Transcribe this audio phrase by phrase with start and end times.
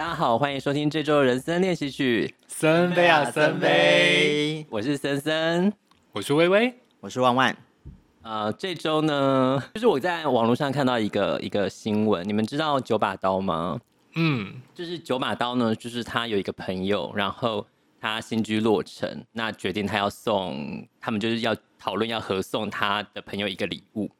[0.00, 2.34] 大家好，欢迎收听这周人生练习曲。
[2.48, 5.70] 森贝啊，森贝，我是森森，
[6.12, 7.54] 我是微微，我是万万。
[8.22, 13.78] 呃，这周呢，就是我在网络上看到一个一个新闻，你们知道九把刀吗？
[14.14, 17.66] 嗯，就是九把刀呢，就是他有一个朋友，然后
[18.00, 24.10] 他新居落成，那决定他要送，他们就是要讨论要合送他的朋友一个礼物，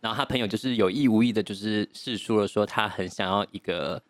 [0.00, 4.02] 然后他朋友就是有意无意的，就是示出了说他很想要一个。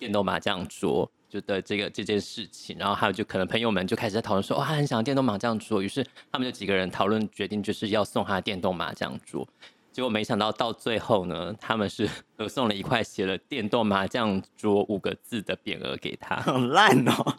[0.00, 9.46] 电动麻将桌就的这个这件事情，然后还有就可能朋友们就开始在讨论说，哇，很想要电动麻将桌，于是他们就几个人讨论决定，就是要送他电动麻将桌。
[9.92, 12.08] 结果没想到到最后呢，他们是
[12.38, 17.36] 合送了一块写了“电动麻将桌”五个字的匾额给他，很烂哦，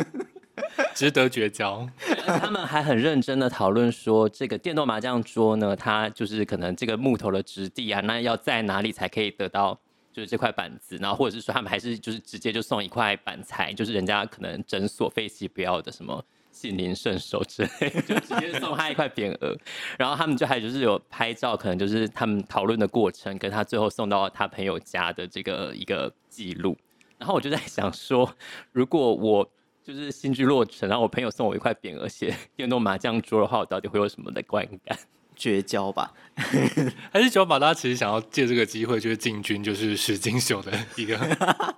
[0.94, 1.88] 值得绝交。
[2.26, 9.80] 他们还很认真的讨论说，这个电动麻将桌呢，它就是可能这个木头的质地啊，那要在哪里才可以得到？
[10.18, 19.56] 就是这块板子，然后或者是说他们还是就是直接就送一块板材，就是人家可能诊所废弃不要的什么杏林圣手之类，就直接送他一块匾额。
[19.96, 26.76] 然后他们就还就是有拍照，可能就是他们讨论的过程，跟他最后送到他朋友家的这个一个记录。
[27.16, 28.28] 然后我就在想说，
[28.72, 29.48] 如果我
[29.84, 34.98] 就是新居落成，然后我朋友送我一块匾额，写电动麻将桌的话，我到底会有什么的观感？
[35.38, 36.12] 绝交吧，
[37.10, 41.16] 还是九把刀其实想要借这个机会，就是进军，就是实境秀的一个。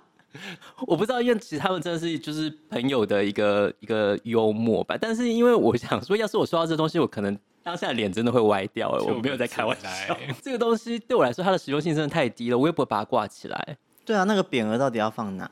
[0.87, 4.97] 我不知道，因为其实他们真的是就是朋友的一个一个幽默吧。
[4.99, 8.89] 但是因为我想说，要是我说到这东西，我可能当下脸真的会歪掉。
[8.89, 13.77] 我没有在开玩笑， 这个东西对我来说，它的实用性真的太低了，我也不会把它挂起来。
[14.03, 15.49] 对啊，那个匾额到底要放哪？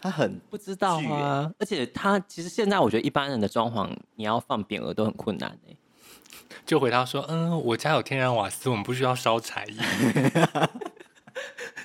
[0.00, 1.50] 他很不知道啊。
[1.60, 5.76] 而且他其实现在我觉得一般人的装潢，你要放匾额都很困难哎。
[6.64, 9.66] 就回答说：“嗯，我家有天然瓦斯，我们不需要烧柴。”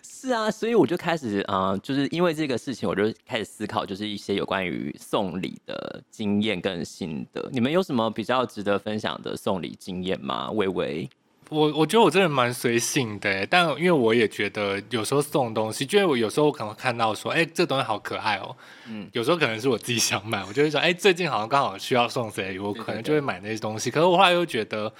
[0.03, 7.49] 是啊，所以我就开始啊、就是因为这个事情，我就开始思考，就是一些有关于送礼的经验跟心得。
[7.51, 10.49] 你们有什么比较值得分享的送礼经验吗？
[10.51, 11.09] 微微。
[11.49, 18.55] 我我觉得我真的蛮随性的，但因为我也觉得有时候送东西，就因为我有时候可能看到说，哎、欸，这东西好可爱哦，
[18.87, 23.89] 嗯，有时候可能是我自己想买，我就会说，哎、欸，最近好像刚好需要送谁，我可能就会买那些东西。
[23.89, 24.91] 可是我后来又觉得，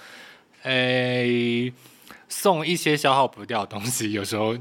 [0.62, 1.72] 哎、欸，
[2.28, 4.56] 送一些消耗不掉的东西，有时候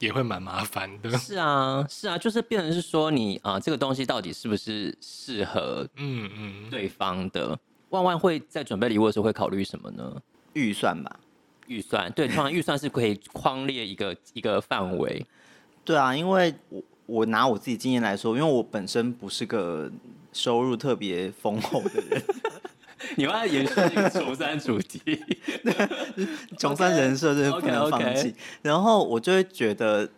[0.00, 1.16] 也会蛮麻烦的。
[1.18, 7.56] 是啊，是啊，就是变成是说你啊、呃，这个东西到底是不是适合嗯嗯对方的？
[7.90, 10.20] 万万会在准备礼物的时候会考虑什么呢？
[10.54, 11.20] 预算吧。
[11.68, 15.24] 预算对，通常预算是可以框列一个一个范围。
[15.84, 19.90] 对啊，因为我我拿我自己经验来说，因为我本身不是个
[20.32, 22.22] 收入特别丰厚的人，
[23.16, 25.00] 你要延续这个穷酸主题，
[26.58, 28.06] 穷酸人设真的不能放弃。
[28.06, 28.34] Okay, okay, okay.
[28.62, 30.08] 然后我就会觉得，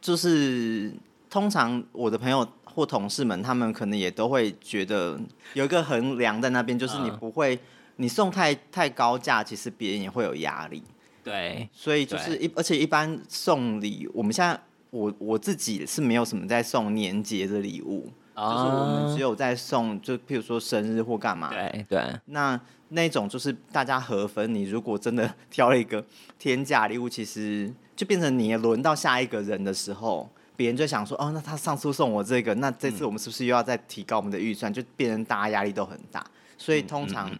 [0.00, 0.92] 就是
[1.28, 5.20] 通常我的朋友或同事们，他们可能也都会觉得
[5.54, 7.58] 有一个衡量在那边，就是你不会
[7.96, 10.82] 你送太太高价，其实别人也会有压力。
[11.22, 14.58] 对，所以就是一，而且一般送礼，我们现在
[14.90, 21.50] 我我自己是没有什么在送年节的礼物，啊，就是我们只有在送，就譬如说生日或干嘛。
[21.50, 26.04] 对对，那那种就是大家合分，你如果真的 挑了一个
[26.38, 34.72] 天价礼物，其实就变成你轮到下一个人的时候，别人就想说，哦，那他上次送我这个，那这次我们是不是又要再提高我们的预算？
[34.72, 36.24] 嗯，就变成大家压力都很大，
[36.56, 37.30] 所以通常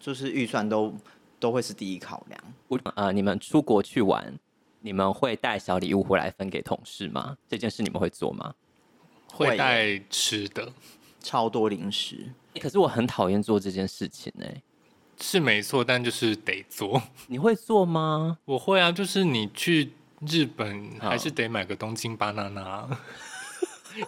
[0.00, 0.92] 就是预算都。
[1.38, 2.40] 都会是第一考量。
[2.68, 4.38] 我呃，你们出国去玩，
[4.80, 7.36] 你们会带小礼物回来分给同事吗？
[7.48, 8.54] 这件事你们会做吗？
[9.32, 10.72] 会带吃的，
[11.20, 12.32] 超多零食。
[12.54, 14.46] 欸，可是我很讨厌做这件事情呢。
[15.20, 17.02] 是没错，但就是得做。
[17.26, 18.38] 你会做吗？
[18.44, 19.92] 我会啊，就是你去
[20.26, 22.88] 日本还是得买个东京巴娜娜。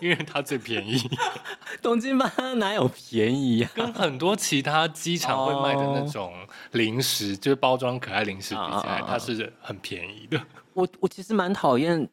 [0.01, 0.99] 因为它最便宜，
[1.83, 3.71] 东京巴哪有便宜啊？
[3.75, 6.33] 跟很多其他机场会卖的那种
[6.73, 7.41] 零食，oh.
[7.41, 10.41] 就是包装可爱零食比起来，它是很便宜的。
[10.75, 12.09] 我我其实蛮讨厌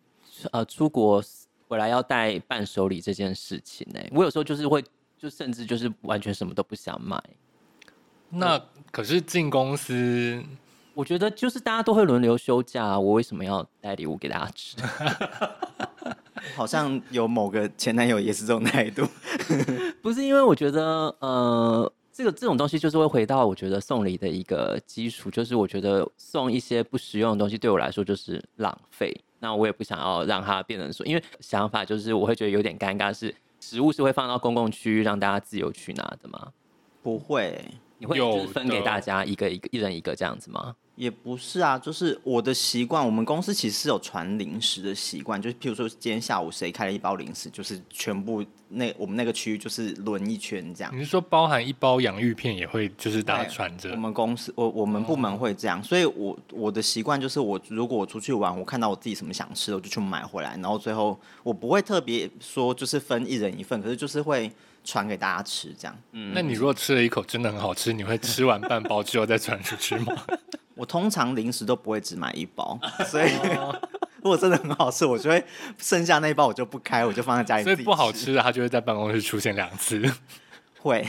[0.51, 1.23] 呃出国
[1.67, 3.99] 回来要带伴手礼这件事情呢。
[4.11, 4.83] 我有时候就是会，
[5.17, 7.21] 就甚至就是完全什么都不想买。
[8.29, 10.43] 那可是进公司，
[10.93, 14.75] 我觉得就是大家都会轮流休假，我为什么要带礼物给大家吃？
[16.55, 19.03] 好像有某个前男友也是这种态度，
[20.01, 29.15] 不是因为我觉得，呃，这个这种东西就是会回到我觉得送礼的一个基础，就是我觉得送一些不实用的东西对我来说就是浪费。
[29.39, 36.51] 那我也不想要让它变成说，因为想法就是我会觉得有点尴尬，是食物是会放到公共区域让大家自由去拿的吗？
[37.03, 37.63] 不会，
[37.99, 40.75] 你会就是分给大家一个一个一人一个这样子吗？
[40.97, 43.05] 也不是啊，就是我的习惯。
[43.05, 50.91] 我们公司其实是有传零食的习惯，就是譬如说今天下午谁开了一包零食，就是全部那我们那个区域就是轮一圈这样。
[50.91, 53.91] 你是说包含一包洋芋片也会就是大家传着？
[53.91, 64.51] 我们公司我我们部门会这样，所以我我的习惯就是我如果我出去玩，我看到我自己什么想吃的，我就去买回来，然后最后我不会特别说就是分一人一份，可是就是会
[64.87, 65.93] 传给大家吃这样。
[66.13, 70.15] 嗯，那你如果吃了一口真的很好吃，你会吃完半包之后再传出去吗？
[70.75, 73.31] 我通常零食都不会只买一包， 所以
[74.21, 75.43] 如果真的很好吃，我就会
[75.77, 77.63] 剩下那一包我就不开，我就放在家里。
[77.63, 80.01] 所以不好吃的，它就会在办公室出现两次。
[80.79, 81.05] 会，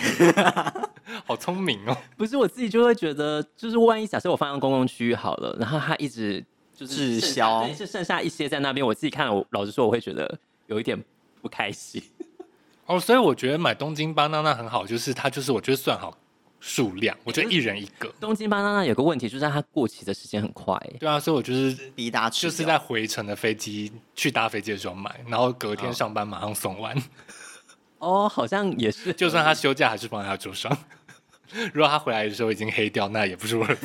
[1.25, 1.97] 好聪明哦！
[2.17, 6.45] 不是我自己就会觉得，就是万一假设我放在公共区域好了，然后它一直
[6.75, 10.99] 就是滞销，是剩下一些在那边，我自己看了，我老实说我会觉得有一点
[11.43, 12.03] 不开心。
[12.89, 16.17] 哦，所以我觉得买东京巴娜娜很好，就是它就是我觉得算好。
[16.61, 18.13] 数量，我觉得一人一个。
[18.19, 20.77] 东京巴娜娜有个问题，就是它过期的时间很快。
[20.99, 27.01] 对啊，所以我就是逼大家吃，就是在回程的飞机去搭飞机的时候买，然后隔天上班马上送完。
[27.99, 29.13] 哦，好像也是。
[29.13, 30.77] 就算他休假，还是放在他桌上。
[31.73, 33.77] 如果他回来的时候已经黑掉，那也不是我的。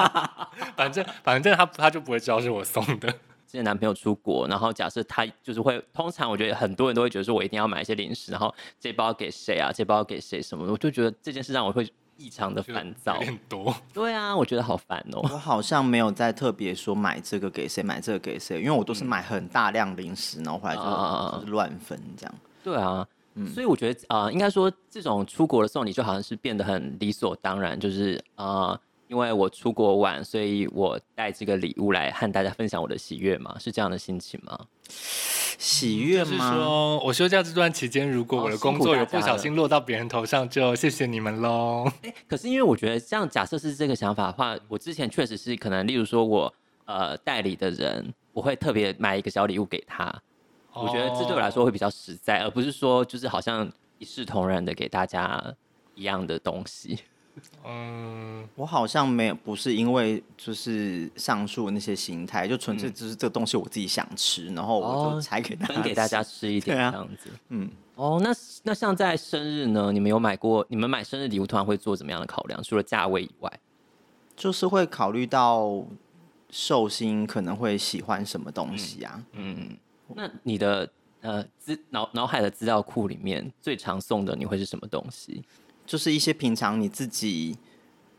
[0.74, 3.14] 反正反正他他就不会知道是我送的。
[3.62, 11.86] 男朋友出国，然后假设他就是会，通常我觉得很多人都会觉得说，我一定要买一些零食，然后这包给谁啊，这包给谁什么的，我就觉得这件事让我会。
[12.18, 13.76] 异常的烦躁，很多。
[13.92, 15.20] 对啊，我觉得好烦哦。
[15.24, 22.34] 我好像没有在特别说买这个给谁，买这个给谁，因为我都是买很大量零食，然后回来就乱分这样。
[22.64, 34.66] 对啊，嗯，所以我觉得啊、呃，应该说这种出国的送礼就好像是变得很理所当然，就是啊、呃，因为我出国玩，所以我带这个礼物来和大家分享我的喜悦嘛，是这样的心情吗？
[35.58, 36.30] 喜悦吗？
[36.30, 41.90] 就是说我休假这段期间，如果我的工作有不小心落到别人头上，就谢谢你们喽。
[42.02, 46.52] 欸，可是因为我觉得，这样假设是这个想法的话，我之前确实是可能，例如说我
[46.84, 50.04] 呃代理的人，我会特别买一个小礼物给他。
[50.72, 50.82] 哦。
[50.82, 55.42] 我觉得这对我来说会比较实在，而不是说就是好像一视同仁的给大家
[55.94, 56.98] 一样的东西。
[57.64, 67.28] 嗯，我好像没有，不是因为就是上述那些心态，就纯粹只是这个东西我自己想吃，嗯、然后我就才给他分给大家吃一点这样子。
[67.30, 68.30] 啊、嗯，哦，那
[68.62, 70.64] 那像在生日呢，你们有买过？
[70.68, 72.62] 你们买生日礼物通常会做怎么样的考量？
[72.62, 73.60] 除了价位以外，
[74.34, 75.84] 就是会考虑到
[76.48, 79.22] 寿星可能会喜欢什么东西啊？
[79.32, 79.56] 嗯，
[80.08, 80.88] 嗯，那你的
[81.20, 85.42] 呃资脑脑海的资料库里面最常送的你会是什么东西？
[85.86, 87.56] 就是一些平常你自己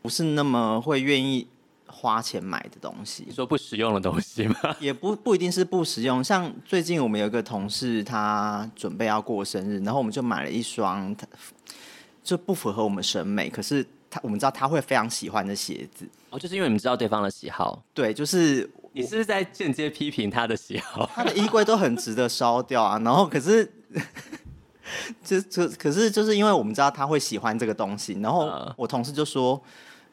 [0.00, 1.46] 不是那么会愿意
[1.86, 3.24] 花钱买的东西。
[3.26, 4.56] 你说不实用的东西吗？
[4.80, 6.22] 也不不一定是不实用。
[6.24, 11.14] 像最近我们有一个同事，他准备要过生日，然后我们就买了一双，
[12.22, 16.08] 就不符合我们审美，可是他我们知道他会非常喜欢的鞋子。
[16.30, 17.82] 哦，就是因为你们知道对方的喜好。
[17.92, 21.10] 对，就是你是不是在间接批评他的喜好？
[21.14, 23.70] 他的衣柜都很值得烧掉啊，然后可是。
[25.24, 29.60] 就就可是就是因为我们知道他会喜欢这个东西，然后我同事就说，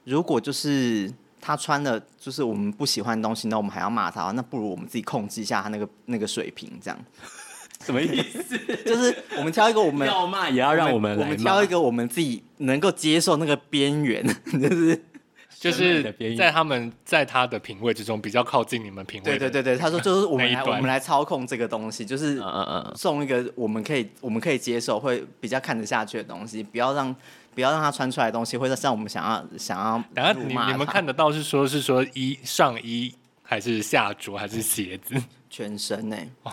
[0.04, 1.12] 如果就是
[1.42, 6.98] 他穿的就是我们不喜欢的东西，那我们还要骂他，那不如我们自己控制一下他那个那个水平，这样
[7.86, 8.57] 什么意思？
[8.86, 14.25] 就是我们挑一个我们要骂也要让我们，我们挑一个我们自己能够接受那个边缘，
[14.62, 15.04] 就是。
[15.57, 16.04] 就是
[16.38, 19.31] 在他们在他的品味之中比较靠近你们品味。
[19.31, 22.42] 对对对对，他说就是我们来我们来操控这个东西，就是
[22.95, 27.16] 送一个我们可以我们可以接受会比较看得下去的东西，不要让
[27.54, 30.04] 不要让他穿出来的东西会像我们想要想要。
[30.14, 35.16] 等下你你们看得到是说是说衣上衣还是下着还是鞋子？
[35.50, 36.18] 全身呢？
[36.44, 36.52] 哦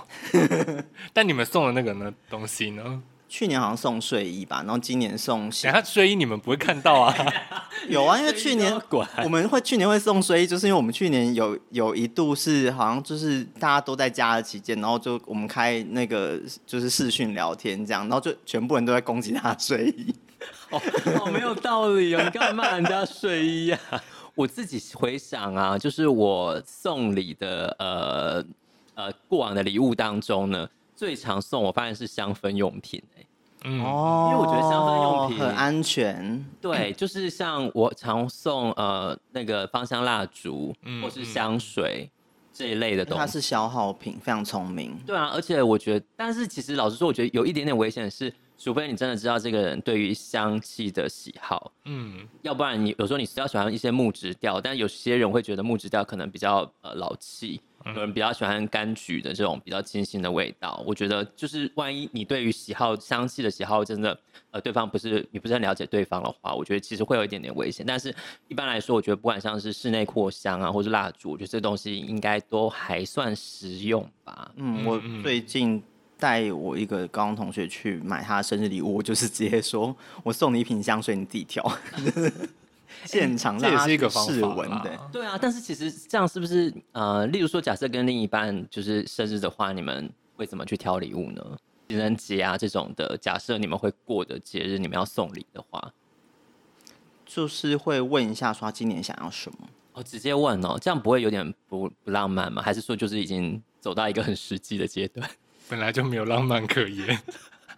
[1.13, 3.03] 但你们送的那个呢东西呢？
[3.33, 5.45] 去年好像送睡衣吧，然后今年送。
[5.45, 7.17] 等下睡衣你们不会看到啊？
[7.89, 8.79] 有啊，因为去年
[9.25, 20.15] 我们会去年会送睡衣，就是因为我们去年有有一度是好像就是大家都在家的期间，然后就我们开那个就是视讯聊天这样，然后就全部人都在攻击他睡衣。
[20.69, 20.79] 哦，
[21.19, 22.21] 好没有道理哦！
[22.23, 23.79] 你干嘛骂人家睡衣啊？
[24.37, 28.45] 我自己回想啊，就是我送礼的呃
[28.95, 30.69] 呃过往的礼物当中呢。
[31.03, 33.27] 最常送我发现是香氛用品，欸，
[33.65, 42.09] 嗯，哦，因为我觉得香氛用品很安全，对， 就是像我常送呃那个芳香蜡烛或是香水
[42.53, 57.61] 这一类的东西，它是消耗品，非常聪明，对啊，而且我觉得，但是其实老实说，我觉得有一点点危险的是，除非你真的知道这个人对于香气的喜好，嗯，要不然你有时候你是要喜欢一些木质调，但有些人会觉得木质调可能比较呃老气。
[57.87, 60.83] 有人比较喜欢柑橘的这种比较清新的味道。
[60.87, 64.19] 我觉得就是万一你对于喜好香气的喜好真的
[64.51, 67.85] 呃对方不是你不是很了解对方的话，我觉得其实会有一点点危险。
[67.87, 68.15] 但是
[68.49, 74.53] 一般来说，我觉得不管像是室内扩香啊，或是蜡烛，我觉得这东西应该都还算实用吧。
[74.57, 75.83] 嗯，我最近
[76.19, 81.63] 带我一个高中同学去买他的生日礼物，我就是直接说我送你一瓶香水，你自己挑。
[83.05, 91.43] 现场让他试闻，这也是一个方法，对对啊，但是其实这样是不是呃，例如说，假设跟另一半就是生日的话，你们会怎么去挑礼物呢？
[91.89, 95.93] 情人节啊这种的，假设你们会过的节日，你们要送礼的话，
[97.27, 102.63] 就是会问一下说他今年想要什么哦，直接问哦，这样不会有点不不浪漫吗？
[102.63, 105.29] 还是说就是已经走到一个很实际的阶段？
[105.69, 107.19] 本来就没有浪漫可言，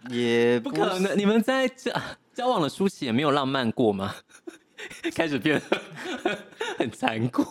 [0.09, 1.17] 也不，不可能。
[1.17, 1.91] 你们在交
[2.33, 4.15] 交往的初期也没有浪漫过吗？
[5.13, 5.79] 开始变得
[6.77, 7.45] 很残酷，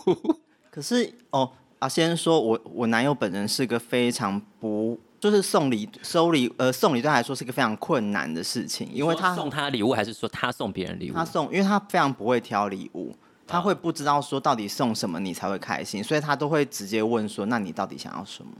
[0.71, 11.13] 可是哦啊，先说我我男友本人是个非常不就是送礼收礼呃送礼对他来说是个非常困难的事情，因为他送他礼物还是说他送别人礼物？
[11.15, 13.15] 他送，因为他非常不会挑礼物，
[13.47, 18.51] 他会不知道说到底送什么你才会开心，所以他都会直接问说，那你到底想要什么？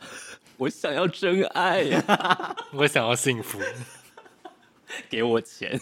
[0.56, 3.58] 我想要真爱呀， 我想要幸福，
[5.10, 5.80] 给我钱，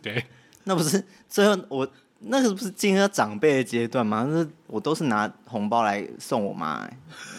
[0.00, 0.24] 对。
[0.66, 1.86] 那不是最后我
[2.20, 4.26] 那个不是进入长辈的阶段吗？
[4.28, 6.98] 那我都是拿红包来送我妈、欸。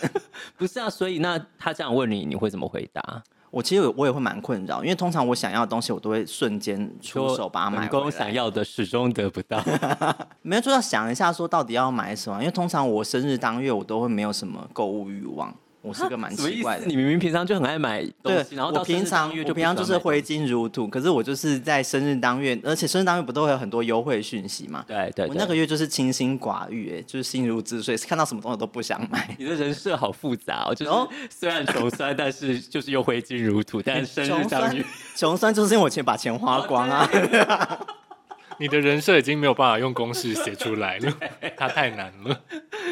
[0.57, 3.23] 不是啊，所以那他这样问你，你会怎么回答？
[3.49, 8.05] 我其实我也会蛮困扰，因为通常我想要的东西，我都会瞬间出手把它买回来。
[8.05, 9.63] 我想要的始终得不到，
[10.43, 15.55] 没有就要想一下说到底要买什么，因为通常我生日当月我都会没有什么购物欲望。
[15.85, 24.83] 我是个蛮奇怪的，你明明平常就很爱买东西，然后到我平常就平常就是挥金如土，可是我就是在生日当月，而且生日当月不都会有很多优惠讯息嘛？
[24.87, 29.33] 对，对对，我那个月就是清心寡欲，哎，就是心如止水，看到什么东西都不想买。
[29.37, 34.83] 你的人设好复杂，哦，就是虽然穷酸，但是就是又挥金如土，但是生日当月
[35.15, 37.07] 穷酸就是因为我钱把钱花光啊。
[38.57, 41.13] 你的人设已经没有办法用公式写出来了，
[41.57, 42.39] 它太难了。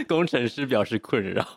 [0.09, 1.47] 工程师表示困扰。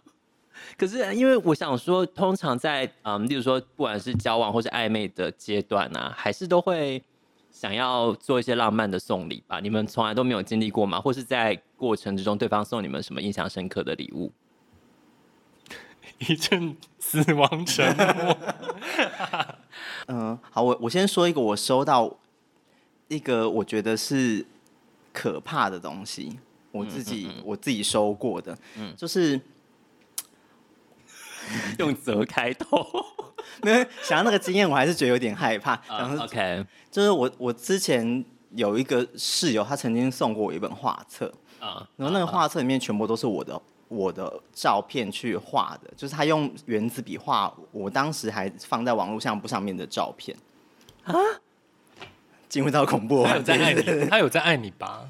[0.77, 7.03] 可是，因为我想说，通常在嗯，例如说，不管是交往或是暧昧的阶段啊，还是都会
[7.51, 9.61] 想要做一些浪漫的送礼吧？
[9.61, 11.01] 你们从来都没有经历过吗？
[11.01, 14.33] 或是在过程之中，对方送你们什么印象深刻的礼物？
[16.19, 18.37] 一阵死亡沉默。
[20.09, 22.17] 嗯，好，我我先说一个，我收到
[23.09, 24.45] 一个我觉得是
[25.13, 26.39] 可怕的东西，
[26.73, 29.41] 我自己嗯嗯嗯我自己收过的，嗯，就是。
[31.79, 32.87] 用“则”开头，
[33.63, 35.81] 没有想到那个经验，我还是觉得有点害怕。
[35.89, 38.25] 然后 OK，就是我我之前
[38.55, 41.33] 有一个室友，他曾经送过我一本画册。
[41.59, 50.37] 啊，然后那个画册里面全部都是我的我的照片去画的，就是他用原子笔画，我当时还放在网络相簿上面的照片。
[51.05, 51.15] 啊，
[52.49, 55.09] 进入到恐怖，他有在爱你， 他有在爱你吧？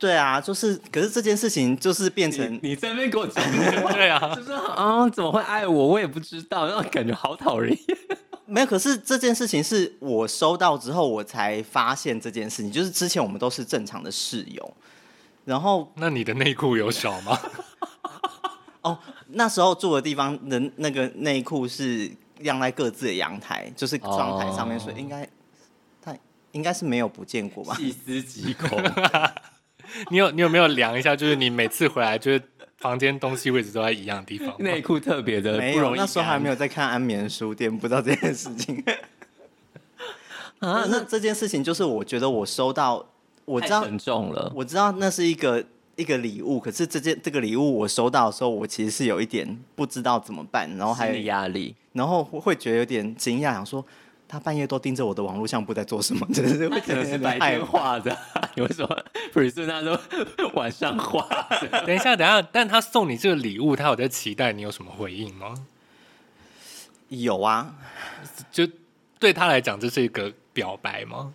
[0.00, 3.44] 对啊，就是，可是这件事情就是变成你，你在那边给我讲，
[3.92, 5.88] 对啊，就是啊，怎么会爱我？
[5.88, 7.98] 我也不知道，然后感觉好讨人厌。
[8.46, 14.74] 没有，可是这件事情是我收到之后，我才发现这件事情，就是之前我们都是正常的室友，
[15.44, 17.38] 然后 那你的内裤有少吗？
[18.80, 25.28] 哦，那时候住的地方的那个内裤是晾在各自的阳台，就是窗台上面，所以应该
[26.00, 26.16] 他
[26.52, 27.74] 应该是没有不见过吧？
[27.74, 28.82] 细思极恐。
[30.10, 31.16] 你有你有没有量一下？
[31.16, 32.42] 就是你每次回来，就是
[32.76, 34.54] 房间东西位置都在一样的地方。
[34.58, 38.82] 内裤特别的不容易，那时候还没有在看安眠书店，不知道这件事情。
[40.58, 43.04] 啊，那这件事情就是我觉得我收到，
[43.44, 45.64] 我知道很重了，我知道那是一个
[45.96, 53.84] 一个礼物，可是这件这个礼物我收到的时候，我其实是有一点不知道怎么办，然后还有压力，然后会觉得有点惊讶，想说。
[54.30, 56.24] 他半夜都盯着我的网络相簿在做什么？
[56.32, 58.16] 真是会可能是白天画的，
[58.54, 59.98] 你为什么不是那都
[60.54, 61.26] 晚上画？
[61.84, 65.54] 等一下，等一下，但他送你这个礼物，他有在期待你有什么回应吗？
[67.08, 67.74] 有啊，
[68.52, 68.64] 就
[69.18, 71.34] 对他来讲，这是一个表白吗？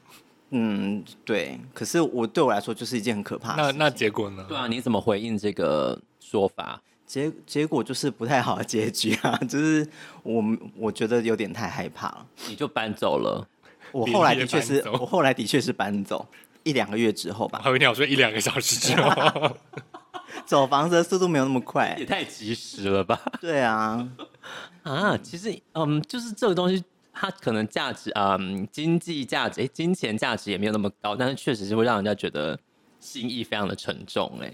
[0.51, 1.59] 嗯，对。
[1.73, 3.77] 可是我对我来说，就是一件很可怕的事情。
[3.77, 4.45] 那那结果呢？
[4.47, 6.81] 对啊，你怎么回应这个说法？
[7.15, 9.87] 结结果就是不太好的结局啊， 就是
[10.21, 10.43] 我
[10.75, 13.47] 我觉得有点太害怕了，你就搬走了。
[13.93, 16.27] 我后来的确是，我后来的确是搬走
[16.63, 17.61] 一两个月之后吧。
[17.63, 19.57] 还有一天我说一两个小时之后，
[20.45, 23.17] 走房子的速度没有那么快，也太及时了吧？
[23.39, 24.05] 对啊，
[24.83, 32.59] 啊，其实嗯，就是这个东西它可能价值嗯，经济价值、欸、金钱价值也没有那么高，但是确实是会让人家觉得
[32.99, 34.53] 心意非常的沉重哎、欸。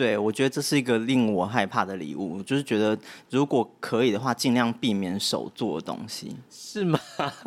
[0.00, 6.98] 对，我觉得这是一个令我害怕的礼物，就是觉得如果可以的话，尽量避免手做的东西， 是吗？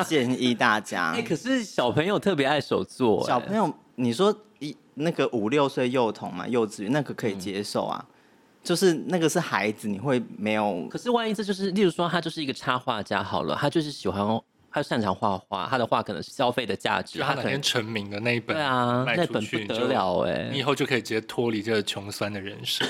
[0.06, 1.14] 建议大家。
[1.14, 8.14] 哎、欸，可是小朋友特别爱手做，小朋友，你说一那个五六岁幼童嘛，幼稚园那个可以接受啊，嗯、
[8.64, 10.88] 就是那个是孩子，你会没有？
[10.92, 14.24] 可是万一这就是，例如说他就是一个插画家好了，他就是喜欢。
[14.74, 17.20] 他擅长画画，他的画可能是消费的价值。
[17.20, 20.50] 他哪天成名的那一本，对啊，那本不得了哎！
[20.52, 22.88] 你以后就可以直接脱离这个穷酸的人生。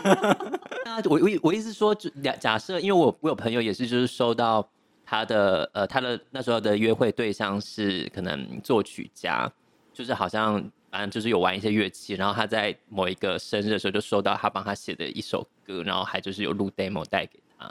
[0.86, 4.66] 那我我我意思说，就假假设，因为我我有朋友也是，就是收到
[5.04, 9.50] 他的呃他的那时候的约会对象是可能作曲家，
[9.92, 10.54] 就是好像
[10.90, 17.70] 反正就是有玩一些乐器，然后他在某一个生日的时候就收到他帮他写的一首歌，然后还就是有录 demo 带给他。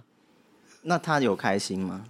[0.84, 2.06] 那他有开心吗？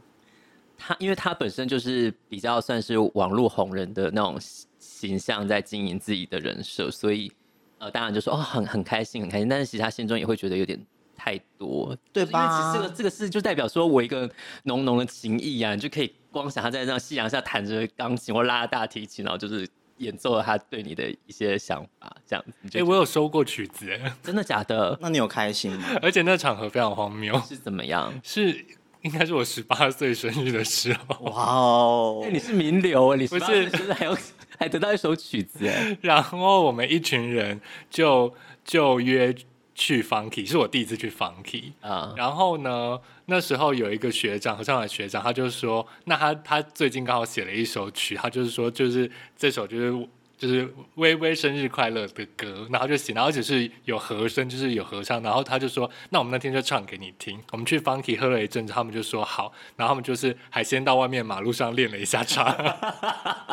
[0.86, 4.38] 他因为他本身就是比较算是网络红人的那种
[4.78, 7.32] 形象，在经营自己的人设，所以
[7.78, 9.48] 呃，当然就说哦，很很开心，很开心。
[9.48, 10.78] 但是其实他心中也会觉得有点
[11.16, 12.44] 太多，对吧？
[12.44, 14.30] 因为其实这个这个事就代表说我一个
[14.64, 19.66] 浓浓的情谊啊，你就可以光想他在那夕阳下弹着钢琴或拉大提琴，然后就是
[20.00, 22.68] 演奏了他对你的一些想法，这样子。
[22.78, 24.98] 哎、欸，我有收过曲子，哎，真的假的？
[25.00, 25.88] 那你有开心吗？
[26.04, 28.14] 而且那场合非常荒谬，是怎么样？
[28.22, 28.66] 是。
[29.04, 31.26] 应该是我十八岁生日的时候。
[31.32, 32.22] 哇哦！
[32.26, 33.16] 哎，你是名流啊！
[33.16, 34.18] 你十八岁生日还有
[34.58, 35.98] 还得到一首曲子哎。
[36.02, 38.34] 然后我们一群人就
[38.66, 39.34] 就约
[39.76, 42.14] 去 Funky，是我第一次去 Funky 啊。
[42.18, 50.08] 然后呢，那时候有一个学长，和上海学长，他就说，那他他最近刚好写了一首曲，他就是说，就是这首就是。
[50.44, 57.42] 就是微微生日快乐的歌，然后就写，然后而且是有和声，就是有合唱，然后他就说，那我们那天就唱给你听。
[57.52, 62.54] 我们去 Funky 喝了一阵子，他们就说好，然后他们就是还先到外面马路上练了一下唱。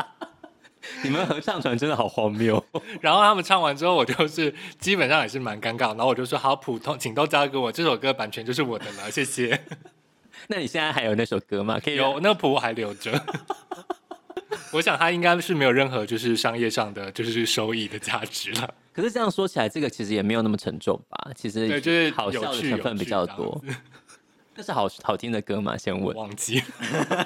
[1.04, 2.66] 你们合唱团真的好荒谬。
[3.00, 9.62] 然后他们唱完之后，我就是基本上也是蛮尴尬，然后我就说好，普通，请都交给我，这首歌版权就是我的了，谢谢。
[10.48, 11.78] 那你现在还有那首歌吗？
[11.78, 13.12] 可以有，那个谱我还留着。
[14.72, 18.74] 我想他应该是没有任何就是商业上的就是收益的价值了。
[18.92, 21.30] 可是这样说起来，这个其实也没有那么沉重吧？
[21.34, 23.62] 其实对，就是好笑的成分比较多。
[24.56, 25.76] 那是好好听的歌吗？
[25.76, 26.14] 先问。
[26.16, 26.62] 忘记，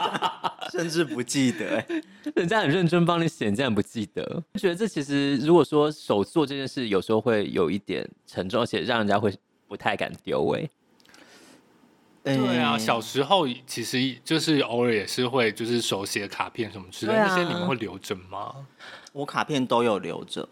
[0.70, 1.85] 甚至不记得。
[2.37, 4.42] 人家很认真帮你写，竟然不记得。
[4.52, 9.35] 我觉得这其实如果说手做这件事，有时候会有一点沉重，而且让人家会
[9.66, 10.48] 不太敢丢。
[10.54, 10.68] 哎。
[12.24, 18.54] 对啊，小时候其实就是偶尔也是会就是手写卡片什么之类的，那些你们会留着吗？
[19.12, 20.48] 我卡片都有留着，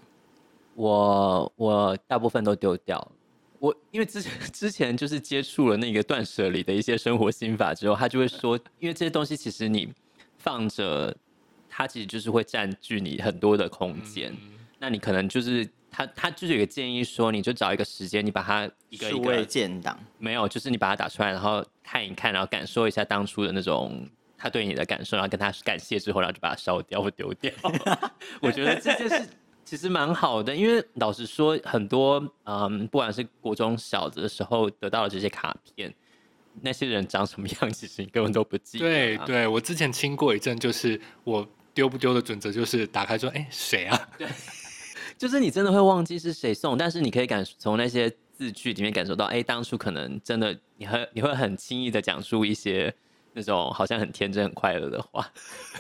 [0.75, 3.11] 我我大部分都丢掉。
[3.59, 9.91] 我因为之前之前就是接触了那个断舍离的一些生活心法之后，他就会说，因为这些东西其实你
[10.37, 11.17] 放着，
[11.71, 15.67] 它其实就是会占据你很多的空间，嗯、那你可能就是。
[15.93, 27.53] 他他就是有个建议说，你就找一个时间，你把它一个一个建档，没有，就是你把它打出来，然后看一看，然后感受一下当初的那种他对你的感受，然后跟他感谢之后，然后就把它烧掉或丢掉。
[28.41, 29.29] 我觉得这件事
[29.67, 35.93] 其实蛮好的，因为老实说，很多嗯，不管是国中小的时候得到的这些卡片，
[36.63, 38.85] 那些人长什么样，其实你根本都不记得。
[38.87, 44.09] 对对，我之前亲过一阵，就是我丢不丢的准则就是打开说，哎，谁啊？
[44.17, 44.27] 对。
[45.23, 52.93] 就是你真的会忘记是谁送，但是你可以感从那些字句里面感受到，哎、当初可能真的你很你会很轻易的讲出一些
[53.33, 55.33] 那种好像很天真很快乐的话，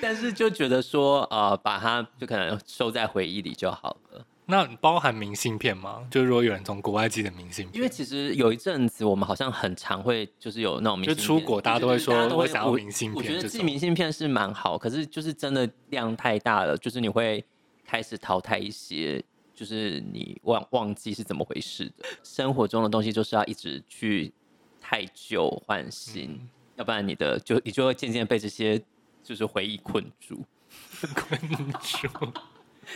[0.00, 4.24] 但是就觉得说，呃，把它就可能收在回忆里就好了。
[4.44, 6.06] 那包含明信片吗？
[6.10, 13.16] 就是如果有人从国外寄的明信片，因为其实有一阵子我们好像很常会就是有那种明信片，就出国大家都会说都会想要明信片。
[13.16, 17.44] 我觉得寄明信片是蛮好，可是就是真的量太大了，就是你会
[17.86, 19.24] 开始淘汰一些，
[19.54, 22.04] 就是你忘忘记是怎么回事的。
[22.24, 24.32] 生活中的东西就是要一直去
[24.80, 28.82] 太旧换新，嗯、要不然你的就你就会渐渐被这些
[29.22, 30.44] 就是回忆困住，
[31.14, 31.40] 困
[31.80, 32.32] 住。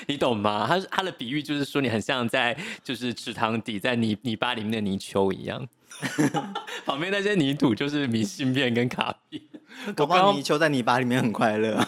[0.06, 0.66] 你懂吗？
[0.68, 5.66] 他他的比喻就是说，你很像在就是池塘底，在泥泥巴里面的泥鳅一样，
[6.84, 9.42] 旁边那些泥土就是明信片跟卡片。
[9.94, 11.78] 搞不好泥鳅在泥巴里面很快乐。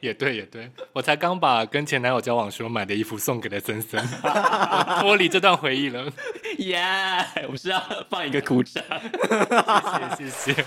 [0.00, 0.70] 也对，也对。
[0.92, 4.04] 我才刚把跟前男友交往时候买的衣服送给了森森，
[5.00, 6.04] 脱离这段回忆了。
[6.58, 7.80] 耶！yeah, 我是要
[8.10, 8.82] 放一个鼓掌。
[10.16, 10.64] 谢谢，谢谢。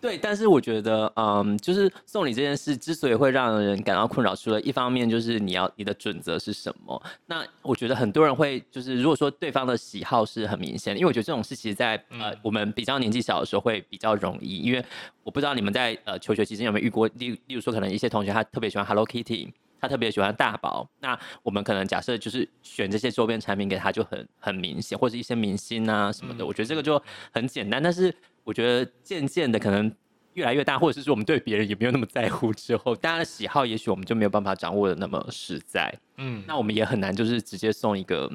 [0.00, 7.02] 对，但是我觉得，嗯，就是送礼这件事之所以会让人感到困扰，除了一方面就是你要你的准则是什么。
[7.26, 14.84] 那我觉得很多人会就是，如果说对方的喜好是很明显的，因为我觉得这种事其实在呃我们比较年纪小的时候会比较容易，因为
[15.24, 19.52] 我不知道你们在呃求学期间有没有遇过，例例如说可能一些同学他特别喜欢 Hello Kitty。
[19.80, 27.80] 他特别喜欢大宝，那我们可能假设就是选这些周边产品给他就很很明显，或者一些明星啊什么的，嗯、我觉得这个就很简单。
[27.80, 28.12] 但是
[28.48, 29.94] 我觉得渐渐的可能
[30.32, 35.94] 越来越大，或者是说我们对别人也没有那么在乎之后，大家的喜好也许我们就没有办法掌握的那么实在。
[36.16, 38.32] 嗯，那我们也很难就是直接送一个。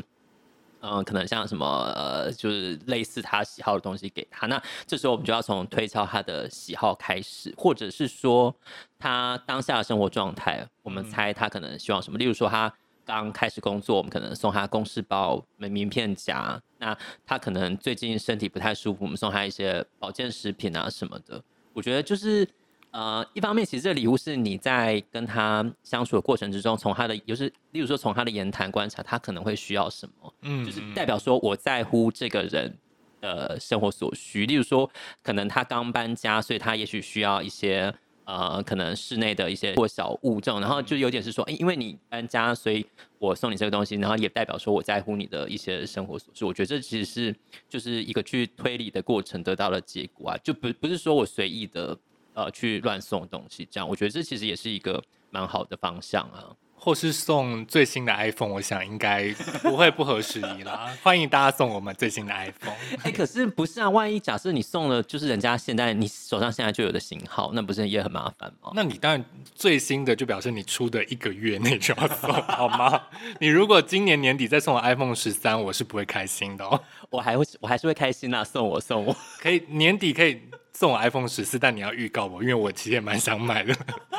[0.86, 4.48] 嗯，可能像什么呃，就是类似他喜好的东西给他。
[4.48, 8.54] 那这时候我们就要从推敲他的喜好开始，或者是说
[9.00, 12.20] 他当下的生活状态，我们猜他可能希望什么。
[12.20, 12.72] 例如说他
[13.06, 16.62] 刚开始工作，我们可能送他公事包、名片夹。
[16.78, 21.44] 那他可能最近身体不太舒服，我们送他一些保健食品啊什么的。
[21.74, 22.48] 我觉得就是。
[22.96, 32.72] 呃，一方面，其实这个礼物是你在跟他相处的过程之中，从他的，就是例如说从他的言谈观察，他可能会需要什么，嗯，就是代表说我在乎这个人
[33.20, 34.46] 的生活所需。
[34.46, 34.88] 例如说，
[35.24, 37.92] 可能他刚搬家，所以他也许需要一些
[38.26, 42.86] 呃，可能室内的一些或小物证，然后就有点是说，因为你搬家，所以
[43.20, 46.46] 我送你这个东西，然后也代表说我在乎你的一些生活琐事。
[46.46, 47.36] 我觉得这其实是
[47.68, 51.98] 就是一个去推理的过程得到的结果啊，就不不是说我随意的。
[52.36, 56.50] 呃，去乱送东西，这样我觉得这其实也是一个蛮好的方向啊。
[56.84, 60.94] 或是送最新的 iPhone，我想应该不会不合时宜啦。
[61.02, 62.76] 欢迎大家送我们最新的 iPhone。
[62.98, 63.90] 哎、欸，可是不是啊？
[63.90, 68.72] 万一假设你送了，就是人家现在你手上现在就有的型号，那不是也很麻烦吗？
[68.76, 69.24] 那你当然
[69.56, 73.02] 最新的就表示你出的一个月内就要送，好吗？
[73.40, 76.78] 你如果今年年底再送我 iPhone 十三，我是不会开心的哦。
[77.10, 78.44] 我还会，我还是会开心啊！
[78.44, 80.42] 送我，送我，可以年底可以。
[80.76, 83.76] 送我 iPhone 十四，但你要预告我，因为我其实也蛮想买的，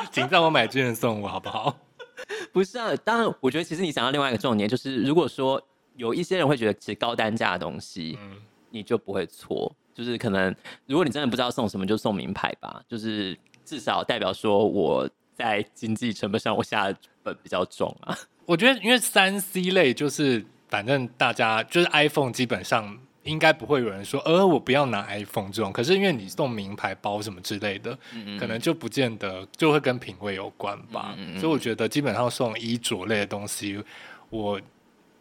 [0.09, 1.77] 请在我买之前送我好不好？
[2.53, 5.61] 不是啊，当然，我觉得其实你想到另外一个重点，就是如果说
[5.95, 8.37] 有一些人会觉得其实高单价的东西，嗯，
[8.69, 10.53] 你就不会错，就是可能
[10.85, 18.17] 如果你真的不知道送什么，就送名牌吧，就是至少代表说我在经济成本上我下的本比较重啊。
[18.45, 22.99] 我觉得因为三 C 类就是反正大家就是 iPhone 基本上。
[23.25, 25.71] 应该不会有人说，呃，我不要拿 iPhone 这种。
[25.73, 31.15] 可是因为你送名牌包什么之类的，嗯嗯，可能就不见得就会跟品味有关吧。
[31.39, 33.83] 所以我觉得基本上送衣着类的东西，
[34.29, 34.61] 我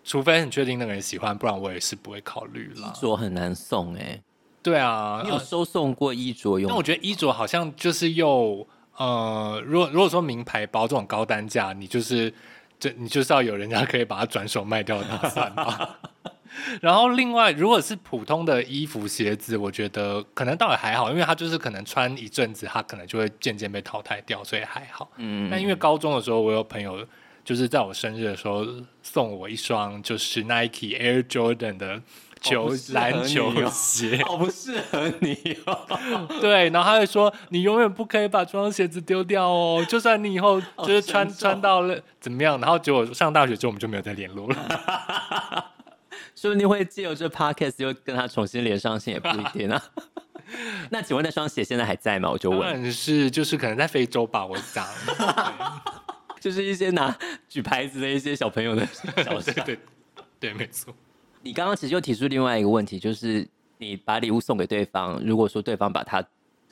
[0.04, 2.92] 除非很确定那个人喜欢，不然我也是不会考虑了。
[2.94, 4.22] 衣着很难送哎、欸。
[4.62, 6.70] 对啊，你有收送过衣着用？
[6.70, 12.32] 那我觉得衣着好像就是又呃，如果如果说名牌包这种高单价，你就是
[12.78, 15.98] 这你就是要有人家可以把它转手卖掉的打算吧。
[16.80, 25.10] 然后另外，如果是普通的衣服、鞋子，我觉得可能倒也还好，因为他就是可能穿一阵子，他可能就会渐渐被淘汰掉，所以还好。
[25.16, 25.48] 嗯。
[25.50, 27.06] 那因为高中的时候，我有朋友
[27.44, 28.66] 就是在我生日的时候
[29.02, 32.00] 送我一双就是 Nike Air Jordan 的
[32.40, 35.78] 球篮球 鞋，好不适合你哦。
[36.40, 45.70] 对，然后他会说：“你永远不可以把这双鞋子丢掉哦，就算你以后就是穿穿到了怎么样。”然后结果上大学之后，我们就没有再联络了。
[46.34, 49.82] 说不定会借由这 podcast 又跟他重新连上线，也不一定啊。
[50.90, 52.30] 那请问那双鞋现在还在吗？
[52.30, 52.92] 我就问。
[52.92, 54.86] 是，就是可能在非洲吧，我想。
[56.40, 57.16] 就是一些拿
[57.48, 58.86] 举牌子的一些小朋友的
[59.24, 59.50] 小事。
[59.64, 59.78] 对
[60.38, 60.94] 对，没错。
[61.40, 63.48] 你刚刚其实又提出另外一个问题，就是
[63.78, 66.22] 你把礼物送给对方，如果说对方把它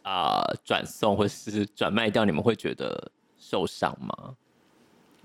[0.02, 4.34] 啊转送或是转卖掉，你们会觉得受伤吗？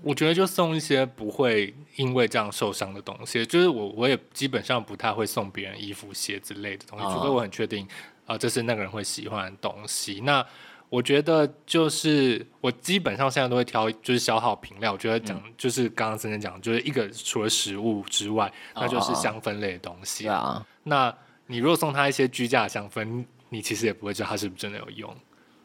[0.02, 7.84] 我觉得就送一些不会因为这样受伤的东西，就是我我也基本上不太会送别人衣服、鞋之类的东西，除非我很确定
[8.24, 10.20] 啊、呃，这是那个人会喜欢的东西。
[10.22, 10.44] 那
[10.88, 20.64] 我觉得就是我基本上现在都会挑就是消耗品料，我觉得讲、嗯、就是刚刚森森讲，就是一个除了食物之外，那就是香氛类的东西啊。
[20.84, 21.14] 那
[21.46, 25.14] 你如果送他一些居家的香氛，你其实也不会知道他是不是真的有用。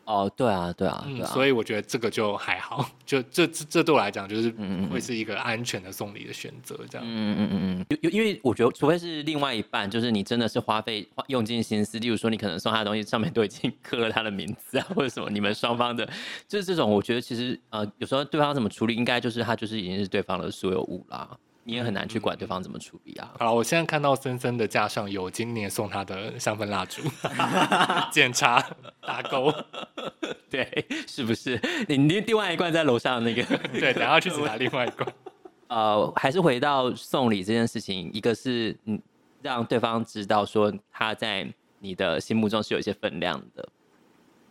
[0.05, 4.49] 哦，对啊，对啊，嗯、对啊，所以我觉得这个就还好，就这这这对我来讲就是
[4.91, 7.07] 会是一个安全的送礼的选择，这样。
[7.07, 16.07] 嗯嗯嗯嗯，因因为我觉得，除非是另外一半，就是你真的是花费用尽心思，例如说你可能送他的东西上面都已经 刻了他的名字啊，或者什么，你们双方的，
[16.47, 21.29] 就是这种，我觉得其实呃，有时候对方怎么处理，应该就是他就是已经是对方的所有物啦。
[21.63, 23.33] 你也很难去管对方怎么处理啊。
[23.39, 27.01] 好，我现在看到森森的架上有今年送他的香氛蜡烛，
[28.11, 28.61] 检查
[29.01, 29.53] 打勾，
[30.49, 31.59] 对，是不是？
[31.87, 35.07] 你你另外一罐在楼上那个， 对，等下去拿另外一罐。
[35.67, 39.01] 呃，还是回到送礼这件事情，一个是嗯，
[39.41, 41.47] 让对方知道说他在
[41.79, 43.67] 你的心目中是有一些分量的。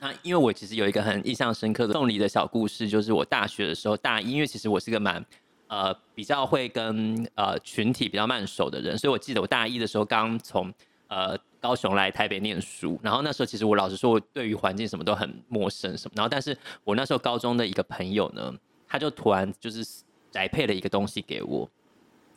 [0.00, 5.24] 那因为我其实有一个很印象深刻的送礼的小故事，就是我大学的时候大一，因为其实我是个蛮。
[5.72, 10.70] 呃，比较会跟呃群体比较慢熟的人，所以我记得我大一的时候刚从
[11.08, 16.54] 呃高雄来台北念书，然后那时候其实我老实说，我对于环境什么都很陌生什么，然后但是
[16.84, 18.52] 我那时候高中的一个朋友呢，
[18.86, 19.82] 他就突然就是
[20.30, 21.66] 宅配了一个东西给我。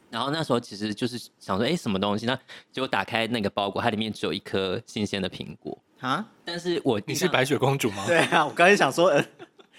[0.10, 2.26] 然后那时候其实就是想说，哎，什么东西？
[2.26, 2.40] 那
[2.72, 6.26] 结果打开那个包裹，它里面只有一颗新鲜的苹果啊！
[6.46, 8.06] 但是我你是白雪公主吗？
[8.08, 9.26] 对啊，我刚才想说，呃，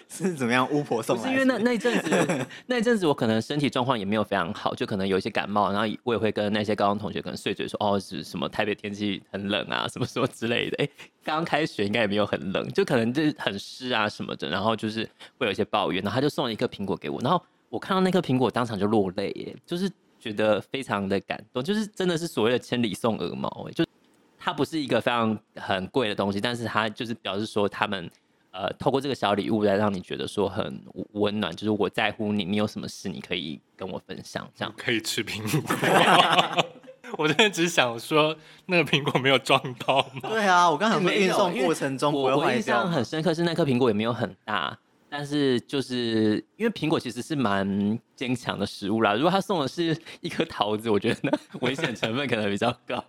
[0.09, 0.69] 是怎么样？
[0.71, 1.23] 巫婆送来？
[1.25, 10.77] 是因为那那一阵子， 那一阵子我可能身体状况也没有非常好，就可能有一些感冒，然后我也会跟那些高中同学可能碎嘴说，哦，是什么台北天气很冷啊，什 么什么之类的。
[10.79, 10.89] 哎，
[11.25, 16.03] 刚刚开学应该也没有很冷，就可能就是很湿啊什么的，然后就是会有一些抱怨。
[16.03, 19.91] 然后他就送了一颗苹果给我，然后我看到那颗苹果，当场就落泪耶，就是。
[20.19, 23.85] 觉得非常的感动，就是真的是所谓的千里送鹅毛，哎就
[24.37, 28.11] 它不是一个非常很贵的东西，但是它就是表示说他们
[28.57, 36.67] 呃透过这个小礼物来让你觉得说很温暖，就是我在乎你，你有什么事你可以跟我分享，这样可以吃苹果。
[37.19, 38.35] 我真的只想说，
[38.67, 40.29] 那个苹果没有撞到吗？
[40.31, 44.77] 对啊，我刚才说运送过程中我我印象很深刻是那颗苹果也没有很大。
[45.09, 53.03] 但是就是因为苹果其实是蛮坚强的食物啦，如果他送的是一颗桃子，我觉得那危险成分可能比较高。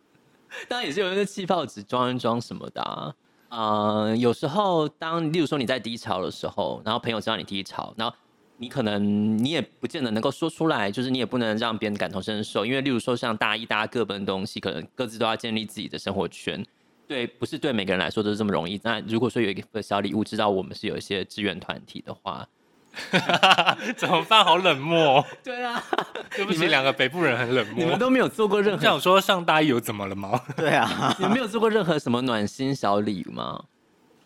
[0.68, 3.14] 当然也是有一个气泡纸装一装什么的啊。
[3.50, 8.16] 呃，有时候当例如说你在低潮的时候，然后朋友知道你低潮，然后
[8.56, 16.64] 你可能你也不见得能够说出来，就是你也不能让别人感同身受，因为例如说像大一大家各奔东西，可能各自都要建立自己的生活圈。
[17.08, 18.80] 对，不是对每个人来说都是这么容易。
[18.84, 22.48] 那如果说有一个小礼物，知道我们是有一些志愿团体的话，
[23.96, 24.44] 怎么办？
[24.44, 25.24] 好冷漠。
[25.42, 25.82] 对啊，
[26.36, 27.74] 对不起，两个北部人很冷漠。
[27.76, 28.82] 你们都没有做过任何。
[28.82, 30.40] 想说上大一有怎么了吗？
[30.56, 33.64] 对啊，你们没有做过任何什么暖心小礼物吗？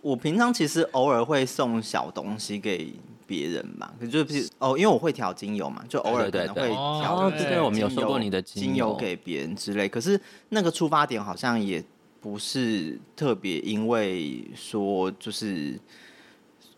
[0.00, 2.92] 我平常其实偶尔会送小东西给
[3.26, 6.68] 别人吧，可就是哦，因为我会调精油嘛，就偶尔可能会
[7.00, 7.30] 调。
[7.30, 9.88] 对对，我们有收过你的精油给别人之类。
[9.88, 11.84] 可是那个出发点好像也。
[12.24, 15.78] 不是特别，因为说就是，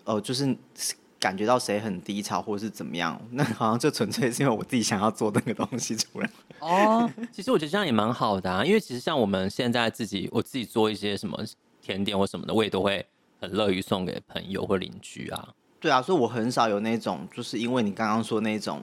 [0.03, 0.57] 哦，就是
[1.19, 6.31] 感觉到谁很低潮或者是怎么样， 那好像就纯粹是因为我自己想要做那个东西出来。
[6.61, 11.39] 哦， 其实我觉得这样也蛮好的啊，因为其实像我们现在自己，我自己做一些什么
[11.81, 13.05] 甜点或什么的，我也都会
[13.41, 15.49] 很乐于送给朋友或邻居啊。
[15.81, 18.83] 对啊，所以我很少有那种，就是因为你刚刚说那种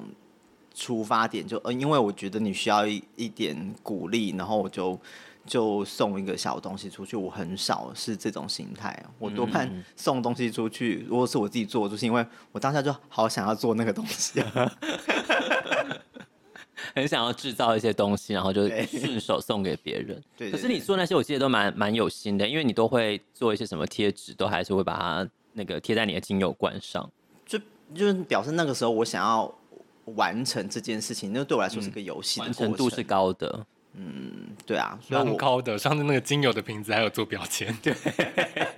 [0.73, 4.99] 出发点，就呃，因为我觉得你需要一一点鼓励，然后我就。
[5.45, 14.41] 就送一个小东西出去，我很少是这种心态，我多半送东西出去，如果是我自己做，就是因为我当下就好想要做那个东西，
[16.95, 20.23] 很想要制造一些东西，然后就顺手送给别人。
[20.51, 27.09] 可是你做那些，我记得都蛮蛮有心的，因为你都会做一些什么贴纸，都还是会把它那个贴在你的精油罐上，
[27.45, 27.59] 就
[27.93, 29.53] 就是表示那个时候我想要
[30.05, 33.65] 完成这件事情，那对我来说是个游戏，完成度是高的。
[33.95, 35.77] 嗯，对啊，蛮高的。
[35.77, 37.93] 上次那个精油的瓶子还有做标签，对，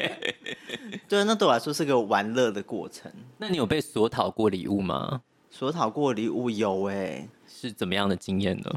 [1.08, 3.10] 对，那对我来说是个玩乐的过程。
[3.38, 5.22] 那你有被索讨过礼物吗？
[5.50, 8.72] 索讨过礼物有哎、欸，是怎么样的经验呢？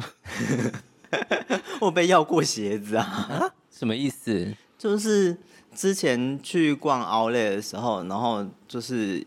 [1.80, 3.04] 我被要过鞋子啊？
[3.04, 4.54] 啊什么意思？
[4.78, 5.36] 就是
[5.74, 9.26] 之前去逛 Outlet 的时候，然后就是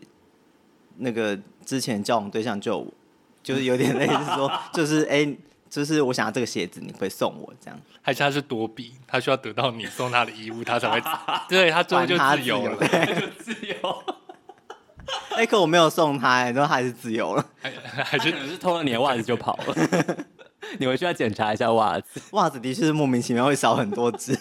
[0.96, 2.86] 那个之前交往对象就
[3.42, 5.16] 就是有点类似说，就是哎。
[5.16, 5.38] 欸
[5.72, 7.80] 就是我想要这个鞋子，你会送我这样？
[8.02, 11.02] 还是他是多比，他需要得到你送他的衣物，他才会，
[11.48, 14.04] 对他最后就自由了，他就自由。
[15.32, 17.70] 哎、欸，可我没有送他，然后他还是自由了，还
[18.04, 20.26] 还是是偷了你的袜子就跑了。
[20.78, 24.38] 你回去要检查一下袜子，袜子的确是莫名其妙会少很多只。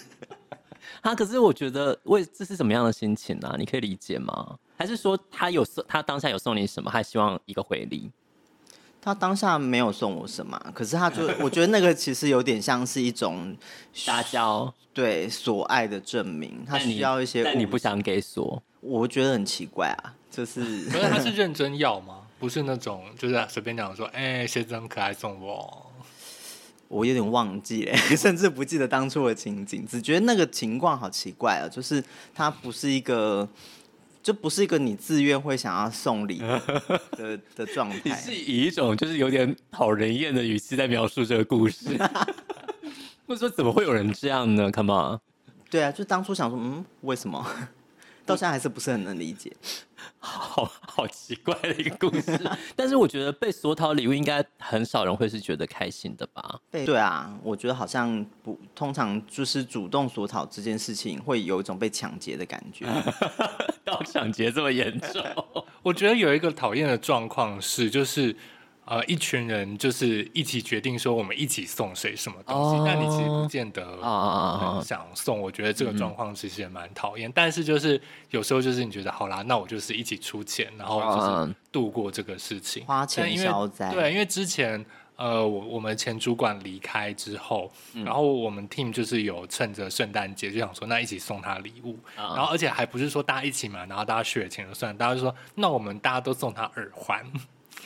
[1.02, 3.56] 他可是我觉得，为这是什么样的心情呢、啊？
[3.58, 4.58] 你可以理解吗？
[4.78, 8.12] 还是说他有送，他当下有送你什么，还希望一个回礼？
[9.02, 13.58] 他当下没有送我什么， 可是他就 我觉得那个其实有点像是一种
[13.94, 16.64] 撒娇，对所爱的证明。
[16.68, 20.62] 他需要一些，但你不想给所，我觉得很奇怪啊，就是。
[20.92, 22.20] 可是他是认真要吗？
[22.40, 25.88] 不是那种就是随便讲说，哎、欸，鞋子很可爱，送我。
[26.88, 32.04] 我有点忘记了，甚至不记得当初的情景，只觉得那个情况好奇怪啊，就是
[32.36, 33.48] 他不是一个。
[34.24, 36.38] 就不是一个你自愿会想要送礼
[37.18, 38.00] 的的状态。
[38.04, 41.98] 你是以一种就是有点讨人厌的语气在描述这个故事，
[43.28, 45.20] 或者说怎么会有人这样呢？Come on，
[45.70, 47.46] 对啊，就当初想说，嗯，为什么？
[48.26, 49.52] 到现在还是不是很能理解，
[50.20, 52.40] 好好奇怪的一个故事。
[52.76, 56.60] 但是我觉得被索讨礼物应该很少人会是觉得开心的吧？
[56.72, 62.86] 对啊，我觉得好像不通常就是主动索讨这件事情会有一种被抢劫的感觉。
[63.84, 65.24] 到抢劫这么严重？
[65.82, 68.36] 我觉得有一个讨厌的状况是，就是
[68.92, 75.40] 呃一群人就是一起决定说我们一起送谁什么东西，哦、但你其实不见得啊想送。
[75.40, 77.30] 我觉得这个状况其实也蛮讨厌。
[77.30, 78.00] 嗯、但是就是
[78.32, 83.94] 有时候就是你觉得好啦，那我就是一起出钱，然后就是度过这个事情，花钱消灾。
[83.94, 84.86] 对，因为之前。
[85.18, 97.24] 呃，我我们前主管离开之后，嗯、然后我们 team 就是有趁着圣诞节就想说，那一起送他礼物，嗯、然后而且还不是说大家一起嘛，然后大家血钱就算，大家就说那我们大家都送他耳环，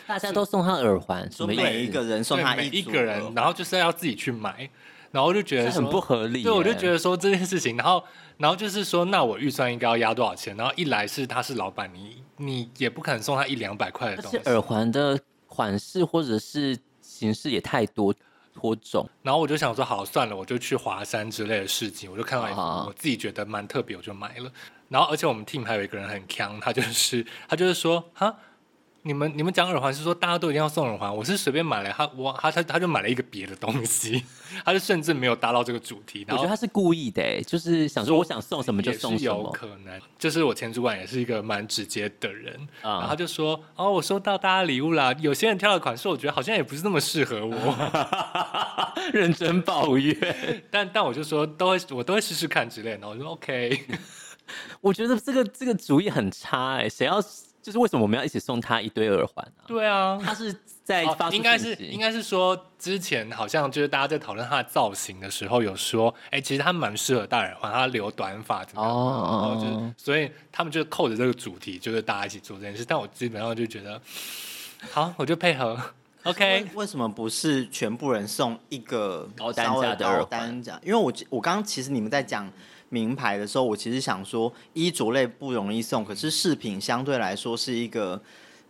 [0.08, 4.70] 大家都送他耳环，说每一个人送他一一个人，然后就是要自己去买，
[5.12, 8.04] 然后就觉得很不合理，对，我就觉得说这件事情，然后
[8.38, 10.56] 然后就是说，那我预算应该要压多少钱？
[10.58, 16.78] 然后一来是他是老板，你你也不可能送他一两百块的东西，耳环的款式或者是。
[17.08, 18.14] 形式也太多
[18.60, 24.52] 多种，然后我就想说，好算了，我就去华山之类的事情，我就看到一幅我自己觉得蛮特别，我就买了。
[24.90, 28.36] 然后而且我们 team 还有一个人很强，他就是他就是说，哈。
[29.08, 34.26] 你们你们讲耳环是说大家都一定要送耳环，我是随便买了他我他他他就买了一个别的东西，
[34.66, 36.26] 他就甚至没有达到这个主题。
[36.28, 39.36] 我觉得他是故意的，就是想说我想送什么就送什么。
[39.44, 47.78] 有可能，就是我前主管也是一个蛮直接的人，嗯、然后他就说哦，我收到大家礼物啦，有些人挑的款式我觉得好像也不是那么适合我，
[49.14, 50.18] 认真抱怨。
[50.72, 53.86] 但但我就说都会我都会试试看之类的，我说 OK。
[54.82, 57.24] 我觉得这个这个主意很差哎，谁要？
[57.66, 59.66] 就是为什么我们要一起送他一堆耳环啊？
[59.66, 68.92] 对啊，他是在发、哦、应该是应该是说之前好像就是大家在讨论他的造型的时候，有说，哎、欸，其实他蛮适合戴耳环，他留短发怎么样？
[68.96, 72.86] 哦，然后就是所以他们就扣着这个主题，就是大家一起做这件事。
[72.86, 74.00] 但我基本上就觉得，
[74.92, 75.76] 好，我就配合。
[76.22, 80.64] OK，为什么不是全部人送一个高单价的耳环？
[80.84, 82.48] 因为我我刚刚其实你们在讲。
[82.96, 88.22] 名牌的时候，我其实想说，衣着类不容易送，可是饰品相对来说是一个，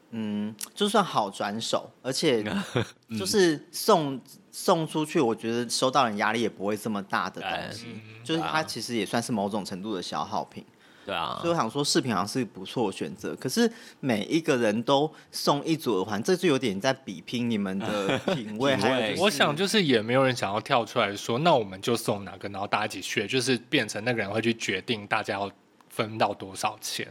[0.10, 2.44] 嗯，就算好转手，而且
[3.20, 4.20] 就是送
[4.52, 7.86] 送出去，我觉得收到人压力也不会这么大的东西，
[8.24, 10.66] 就是它其实也算是某种程度的消耗品。
[11.06, 13.36] 对啊，所以我想说，饰品好像是不错的选择。
[13.36, 18.76] 可是每一个人都送一组耳环，这就有点在比拼你们的 品味。
[18.76, 25.52] 还有，我想就是也没有人想要跳出来说，那我们就送哪个，然后大家一起去，就是变成那个人会去决定大家要
[25.89, 27.08] 分到多少钱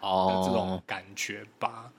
[0.00, 1.90] 哦，这种感觉吧。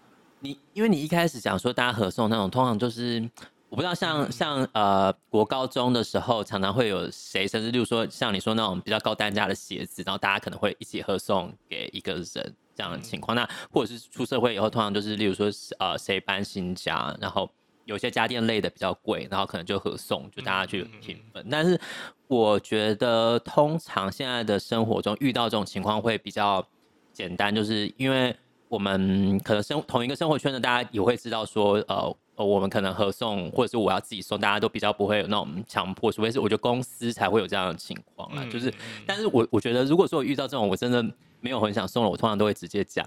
[0.41, 3.30] 你因为你一开始讲说大家合送那种，通常就是。
[3.69, 13.36] 我不知道像，像像呃，国高中的时候，常常会有谁，甚至例如说像你说那种比较高单价的鞋子，然后大家可能会一起合送给一个人这样的情况。
[13.36, 17.47] 嗯、那或者是出社会以后，通常就是例如说呃，谁搬新家，然后
[17.86, 21.45] 有些家电类的比较贵，然后可能就合送，就大家去平分。
[21.49, 21.79] 但是
[22.27, 26.65] 我觉得，通常现在的生活中遇到这种情况会比较
[27.13, 28.36] 简单，就是因为
[28.69, 32.15] 我们可能生同一个生活圈的，大家也会知道说呃。
[32.41, 38.41] 我们可能合送，或者是我要自己送，大家都比较不会有那种强迫，除非是我觉得公司才会有这样的情况啊。
[38.41, 38.73] 嗯、就是，
[39.05, 41.03] 但是我我觉得，如果说我遇到这种，我真的
[41.41, 43.05] 没有很想送了，我通常都会直接讲。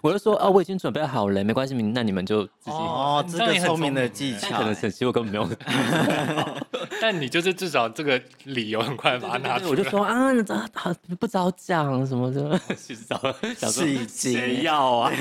[0.00, 5.48] 我就说啊，我已经准备好了，没关系，那你们就自己哦，这个聪明的技巧，可能其实我根本没有。
[7.00, 9.70] 但你就是至少这个理由很快把它拿出来。
[9.70, 13.20] 我就说啊，你好不早讲什么的， 其实早
[13.56, 15.12] 想说谁要啊？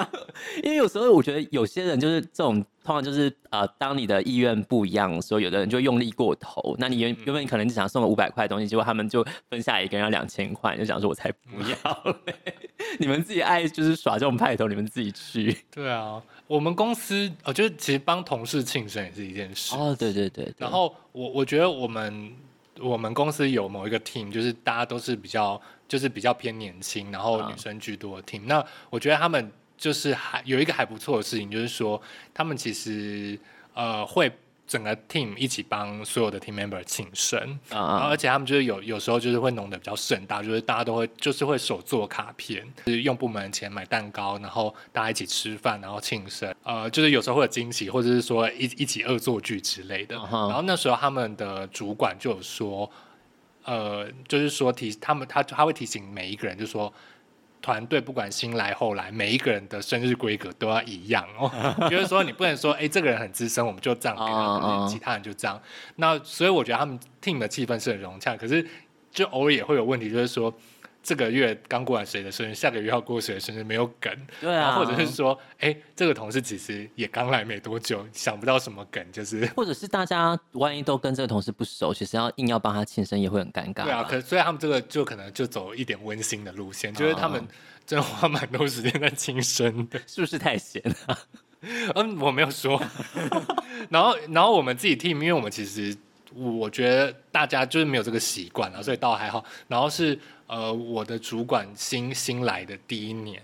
[0.62, 2.64] 因为有时候我觉得有些人就是这种。
[2.86, 6.76] 通常就是呃，当你的意愿不一样的时候，有的人就用力过头。
[6.78, 12.54] 那你原原本可能只想送个五百块的东西，结果他们就分下一个人要两千块，就想说我才不要嘞！
[13.00, 15.64] 你们自己爱就是耍这种派头，你们自己去。
[15.72, 19.74] 对啊，我们公司我觉得其实帮同事庆生也是一件事。
[19.74, 20.54] 哦，对对对，对。
[20.58, 22.32] 然后我我觉得我们
[22.78, 28.42] 我们公司有某一个 team，就是大家都是比较就是比较偏年轻，然后女生居多的 team。
[28.42, 29.50] 嗯、那我觉得他们。
[29.76, 32.00] 就是还有一个还不错的事情，就是说
[32.32, 33.38] 他们其实
[33.74, 34.30] 呃会
[34.66, 37.38] 整个 team 一起帮所有的 team member 庆生
[37.70, 38.08] ，uh huh.
[38.08, 50.16] 而且他们就是有有时候就是会弄得比较盛大，就是大家都会就是会手做卡片，就是用部门的钱买蛋糕，然后大家一起吃饭，然后庆生，呃，就是有时候会有惊喜，或者是说一一起恶作剧之类的。
[50.16, 50.48] Uh.
[50.48, 52.90] 然后那时候他们的主管就有说，
[53.62, 56.92] 呃，就是说提他们他他会提醒每一个人，就说。
[57.66, 61.50] 团队不管新来后来，每一个人的生日规格都要一样哦。
[61.90, 65.60] 就是说，你不能说，哎、欸，这个人很资深，我们就这样给他，其他人就这样。
[65.96, 68.64] 那所以我觉得他们 team 的气氛是很融洽，可是
[69.10, 70.56] 就偶尔也会有问题，就是说。
[71.06, 74.12] 这个月刚过完谁的生日，下个月要过谁的生日，没有梗。
[74.40, 79.46] 对啊，或者是说，哎，这个同事其实也刚来没多久，想不到什么梗，就是。
[79.54, 83.84] 或者是大家万一都跟这个同事不熟，其实要硬要帮他庆生，也会很尴尬。
[83.84, 87.46] 对啊，可所以他们这个就可能就走一点温馨的路线，就是他们
[87.86, 91.18] 真的花蛮多时间在庆生的， 是不是太闲了？
[91.94, 92.82] 嗯，我没有说。
[93.90, 95.96] 然后，然后我们自己 team，因为我们其实
[96.36, 99.44] 我觉得大家就是没有这个习惯了，所以倒还好。
[99.68, 103.42] 然后是呃，我的主管新新来的第一年，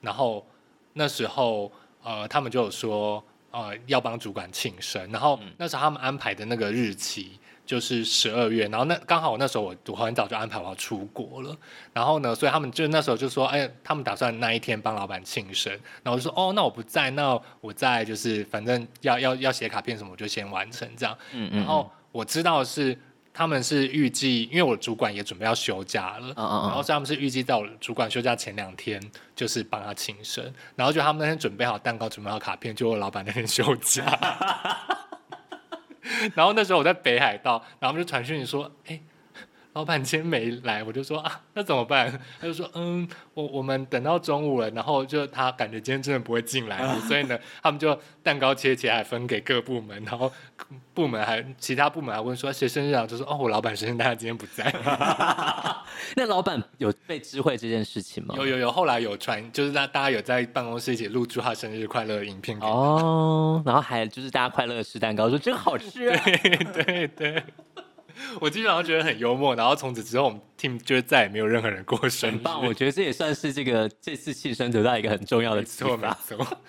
[0.00, 0.46] 然后
[0.94, 1.70] 那时候
[2.02, 7.38] 呃，他们就有说呃要帮主管庆生，然后那时候他们安排的那个日期。
[7.66, 11.56] 就是十二月，然后那刚好我那时候我我很早就安排我要出国了，
[11.92, 15.72] 然后呢，所以他们就那时候就说，哎，他们打算那一天帮老板庆生，
[16.02, 21.16] 然后我就说，哦，那我不在，那我在，就是反正要要要写卡片什么，我就先完成这样。
[21.30, 21.58] 嗯嗯。
[21.58, 22.98] 然后我知道是
[23.32, 29.00] 他们是预计，因为我主管也准备要休假了，嗯嗯，然后所以他们是预计在我主管休假前两天，
[29.34, 34.04] 就是帮他庆生，然后就他们那天准备好蛋糕，准备好卡片，就我老板那天休假。
[36.34, 39.00] 然后那时候我在北海道，然后就传讯息说，哎。
[39.72, 42.12] 老板今天没来，我就说啊，那怎么办？
[42.40, 50.30] 他就说，嗯，我我们等到中午了，然后就他感觉今天真的不会进来，所以呢，他们就蛋糕切切还分给各部门，然后
[50.92, 53.06] 部门还其他部门还问说谁生日啊？
[53.06, 54.64] 就说哦，我老板生日，但他今天不在。
[56.16, 58.34] 那老板有被知会这件事情吗？
[58.36, 62.58] 有有有，后来有传，就是大大家有在办公室一起录祝他生日快乐的影片。
[62.58, 66.20] 哦，然后还就是大家快乐的吃蛋糕，说真好吃啊。
[66.24, 67.44] 对 对对。
[68.40, 72.32] 我基本上觉得很幽默，然后从此之后我们 team 就再也没有任何人过生日。
[72.34, 76.16] 很棒，我觉得这也算是这个这次庆生得到一个很重要的启发。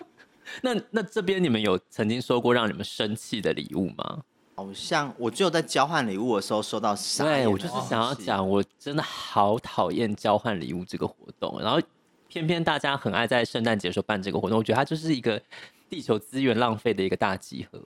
[0.62, 4.24] 那那这边你们有曾经收过让你们生气的礼物吗？
[4.56, 7.44] 好像我只有在交换礼物的时候收到傻眼。
[7.44, 11.82] 对，我就是想要讲，我真的好讨厌交换礼物这个活动，然后
[12.28, 15.42] 偏偏大家很爱在圣诞节的时候办这个活动，我觉得它就是一个
[15.90, 17.82] 地球资源浪费的一个大集合。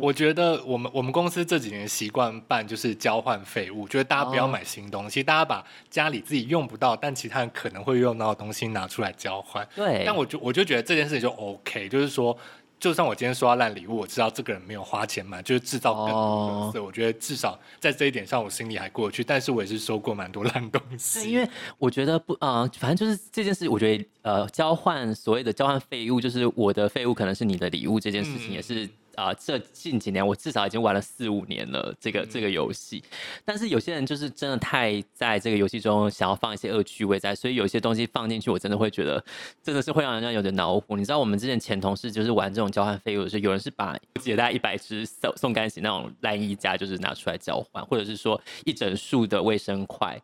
[0.00, 9.66] 我觉得我们我们公司这几年习惯办就是交换废物，觉得大家不要买新东西，大家把家里自己用不到但其他人可能会用到的东西拿出来交换。
[9.74, 12.36] 对，但我就我就觉得这件事情就 OK，就是说，
[12.78, 19.24] 就算我今天收到烂礼物，我知道这个人没有花钱买，就是制造更多垃圾，我觉得至少在这一点上我心里还过去。
[19.24, 28.84] 但是我也是收过蛮多 烂东西，因为我觉得不啊、呃，反正就是这件事，我觉得呃，交换所谓的交换废物，就是我的废物可能是你的礼物，这件事情也是。
[28.84, 33.02] 嗯啊、呃，这近几年我至少已经玩了四五年了，这个这个游戏。
[33.44, 39.22] 但是有些人就是真的太在这个游戏中想要放一些恶趣味在，所以有些东西放进去，我真的会觉得
[39.62, 40.96] 真的是会让人家有点恼火。
[40.96, 50.20] 你知道我们之前前同事就是玩这种交换废物的时候，有人是把解大概一百只送送干洗那种烂衣架，就是拿出来交换，或者是说一整束的卫生筷。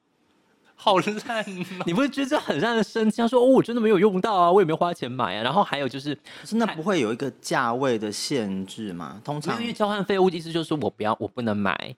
[0.78, 1.82] 好烂、喔！
[1.86, 3.22] 你不会觉得这很让人生气？
[3.22, 9.20] 他说：“哦，我真的没有用到啊，我也没有花钱买啊。”然后还有就是，真的不会有一个价位的限制吗？
[9.24, 11.96] 通常因为交换废物意思就是说我不要，我不能买，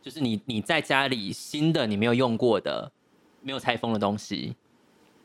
[0.00, 2.90] 就是你你在家里新的你没有用过的、
[3.42, 4.54] 没有拆封的东西，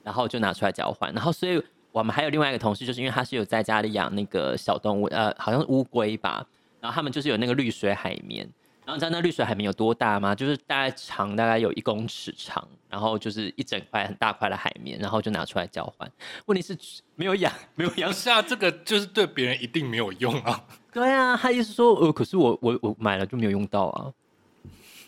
[0.04, 1.14] 然后就拿出来交换。
[1.14, 6.46] 然后所以我们还有另外一个同事，就是因为他是有在家里养那个小动物，呃，好像是乌龟吧，
[6.82, 8.50] 然后他们就是有那个绿水海绵。
[8.86, 10.36] 然后你知道那绿水海绵有多大吗？
[10.36, 16.10] 就是大概长大概有一公尺长，然后就是一整块很大块的海绵，然后就拿出来交换。
[16.46, 16.78] 问题是
[17.16, 20.64] 没有养，没有养下这个就是对别人一定没有用啊。
[20.94, 24.14] 对啊，他意思说，呃，可是我我我买了就没有用到啊。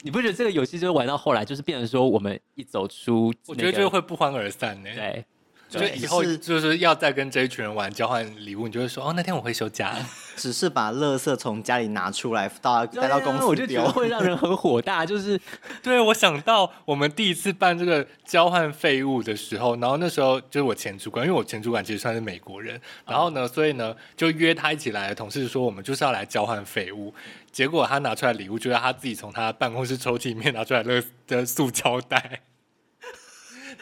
[0.01, 4.89] 你不觉得这个游戏就是玩到后来就是变成说我们一走出、那个，我觉得就会不欢而散呢？
[4.95, 5.23] 对。
[5.69, 9.93] 就以后就是要再跟这一群人玩交换礼物，你就会说哦，那天我会休假。
[10.37, 15.03] 只是把垃圾从家里拿出来到带到公司，我就觉得会让人很火大。
[15.03, 15.39] 就是，
[15.81, 27.11] 对，我想到我们第一次办这个交换废物的时候，然后那时候就是我前主管，因为我前主管其实算是美国人，然后呢，所以呢就约他一起来的同事说，我们就是要来交换废物。
[27.51, 32.41] 结果他拿出来礼物，就是他自己从他办公室抽屉里面拿出来的的塑胶袋。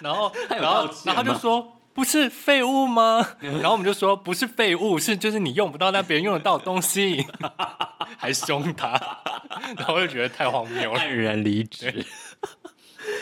[0.01, 7.25] 然后，然后，然后他就说：“不是废物吗？”然后我们就说：“不是废物，是就是你用不到但别人用得到的东西。
[8.17, 8.91] ”还凶他，
[9.77, 12.05] 然后我就觉得太荒谬了，黯然离职。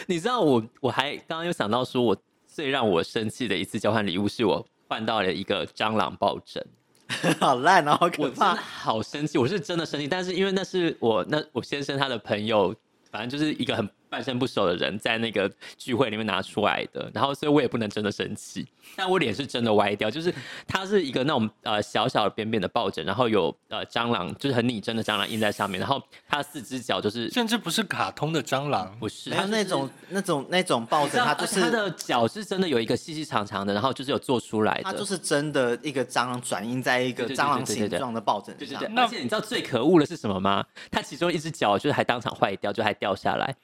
[0.08, 2.18] 你知道我我还刚刚又想到说，我
[2.48, 6.66] 最让我生气的一次交换礼物，是我换到了一个蟑螂抱枕，
[7.40, 10.08] 好烂哦，好可怕，好生气，我是真的生气。
[10.08, 12.74] 但是因为那是我那我先生他的朋友，
[13.12, 13.90] 反正就是一个很。
[14.14, 18.64] 半生不熟的人在那个聚会里面拿出来的，然后所以我也不能真的生气，
[18.95, 20.32] 但我脸是真的歪掉，就是
[20.68, 25.99] 它是一个那种呃小小的扁扁的抱枕，然后有呃蟑螂，就是很拟真的蟑螂印在上面，然后
[26.30, 40.64] 它四只脚就是甚至不是卡通的蟑螂，不是，它那种那种那种抱枕，它就是它的脚是真的有一个细细长长的，然后就是有做出来的，它就是真的一个蟑螂转印在一个蟑螂形状的抱枕上，而且你知道最可恶的是什么吗？
[40.91, 43.55] 它其中一只脚就是还当场坏掉，就还掉下来。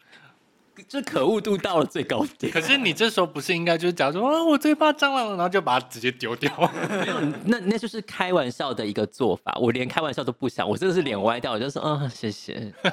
[0.88, 2.52] 这可恶度到了最高点。
[2.52, 6.52] 可是你这时候不是应该就是假如说啊，我最怕蟑螂了，然后就把它直接丢掉？
[7.46, 9.56] 那那就是开玩笑的一个做法。
[9.60, 12.74] 我连开玩笑都不想，我真的是脸歪掉，我就说嗯，谢谢。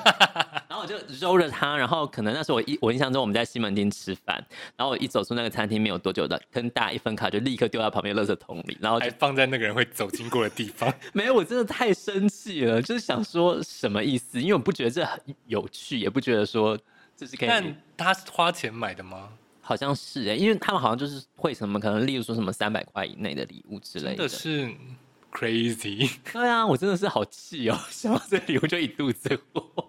[0.68, 4.36] 然后我就揉着它，然后可能那时候我一我印象中我们在西门町吃饭，
[4.76, 10.92] 然后我一走出那个餐厅没有多久的，跟大家一分卡就立刻丢到旁边垃圾桶里，然后还放在那个人会走经过的地方。
[11.14, 14.40] 没有，我真的太生气了，就是想说什么意思？
[14.40, 16.78] 因为我不觉得这很有趣，也不觉得说
[17.16, 17.48] 这是可以。
[17.48, 19.30] 但他花钱买的吗？
[19.60, 24.16] 好像是哎、欸，因为他们好像就是会什么，可能例如说什么三百块以内的礼物之类的。
[24.16, 24.72] 真的是
[25.32, 26.08] crazy。
[26.32, 29.85] 对啊，我真的是好气哦， 想到这礼物就一肚子火。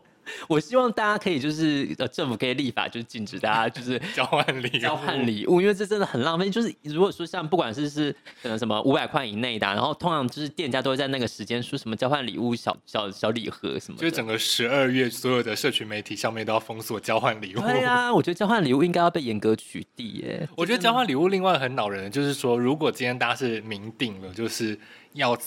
[0.47, 6.49] 我希望大家可以就是呃，政府可以立法，就是禁止大家就是 交换礼交换礼物，因为这真的很浪费。
[6.49, 17.59] 就是如果说像不管是是可能什么五百块以内的、啊，然后通常就是店家都会在那个时间说什么交换礼物小小小礼盒什么，就是整个十二月所有的社群媒体上面都要封锁交换礼物。
[17.61, 20.47] 对啊，我觉得交换礼物应该要被严格取缔耶。
[20.55, 24.77] 我觉得交换礼物另外很恼人的就是说，如果今天大家是明定了，就是
[25.13, 25.37] 要。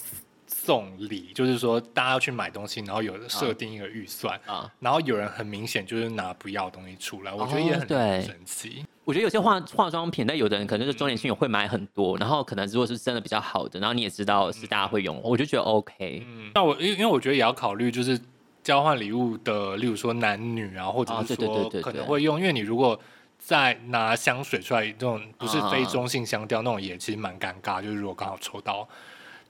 [0.53, 7.89] 送礼就是说，大家要去买东西，然后有设定一个预算啊，然后有人很明显就是拿不要东西出来，我觉得也很
[8.23, 8.85] 神奇。
[9.05, 16.27] 我觉得有些化化妆品，但有的人可能就是周年庆会买很多，然后可能如果是真的比较好的，然后你也知道是大家会用，我就觉得 OK。
[16.27, 18.21] 嗯，那我因因为我觉得也要考虑就是
[18.63, 23.01] 交换礼物的，例如说男女啊，或者是说可能会用，因为你如果
[23.39, 27.81] 再拿香水出来，这种不是非中性香调那种，也其实蛮尴尬。
[27.81, 28.89] 就是如果刚好抽到。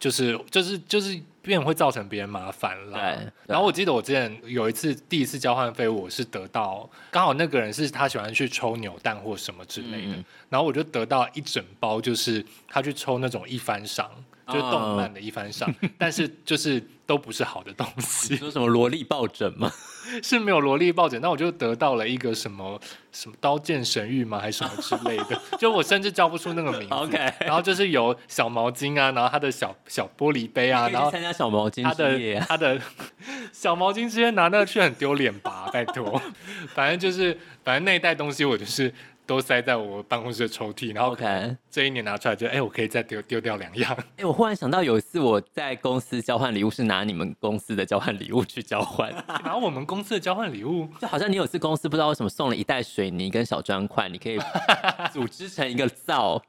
[0.00, 3.16] 就是就是就是，变会造成别人麻烦啦。
[3.46, 14.10] 然后我记得我之前有一次第一次交换费，我是得到刚好那个人是他喜欢去抽扭蛋或什么之类的，嗯、然后我就得到一整包，就是他去抽那种一番赏。
[14.52, 18.36] 就是动漫的一番赏，但是就是都不是好的东西。
[18.36, 19.70] 说什么萝莉抱枕吗？
[20.22, 22.80] 是没有萝莉抱枕，那我就得到了一个什么
[23.12, 24.40] 什么刀剑神域吗？
[24.40, 25.40] 还是什么之类的？
[25.58, 26.94] 就我甚至叫不出那个名字。
[26.94, 32.80] OK，然后就是有小毛巾啊，然后他的小小玻璃杯啊，然后参加小毛巾，他的他的
[33.52, 35.68] 小毛巾直接拿那个去很丢脸吧？
[35.72, 36.20] 拜托，
[36.74, 38.92] 反正就是反正那一袋东西我就是。
[39.30, 41.16] 都塞在我办公室的抽屉，然后
[41.70, 43.94] 这一年拿出来就哎、欸，我可以再丢丢掉两样。
[43.96, 49.08] 哎、欸，我忽然想到有一次我在公司交换礼物，是拿你们公司的交换礼物去交换，
[49.44, 54.36] 拿我们公司的交换礼物，就好像你有次公司不知道为什么送了一袋水泥跟小砖块，你可以
[55.12, 56.42] 组织成一个灶。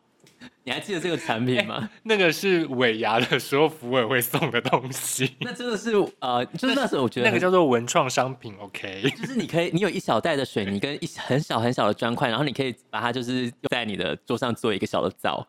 [0.64, 1.78] 你还记得这个产品吗？
[1.78, 5.36] 欸、 那个是尾牙的时候福委会送的东西。
[5.42, 9.02] 那真的是呃，就是那时候我觉得那个叫做文创商品，OK。
[9.18, 15.48] 就是你可以，你有一小袋的水泥跟一很小很小的砖块，然后你可以把它就是在你的桌上做一个小的灶。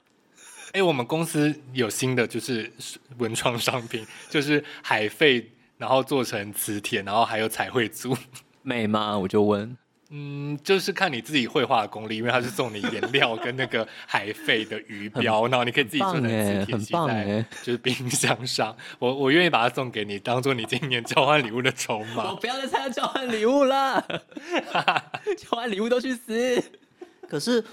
[0.68, 2.72] 哎、欸，我们公司有新的就是
[3.18, 8.16] 文创商品，就是海费，然后做成磁铁，然后还有彩绘组，
[8.62, 9.18] 美吗？
[9.18, 9.76] 我就问。
[10.14, 18.76] 嗯，就是看你自己绘画的功力，因为他是送你颜料跟那个海费的鱼标，然后你可以自己做成磁铁，贴在就是冰箱上。
[18.98, 22.30] 我我愿意把它送给你，当做你今年交换礼物的筹码。
[22.30, 24.06] 我不要再参加交换礼物了，
[25.38, 26.62] 交换礼物都去死。
[27.26, 27.64] 可是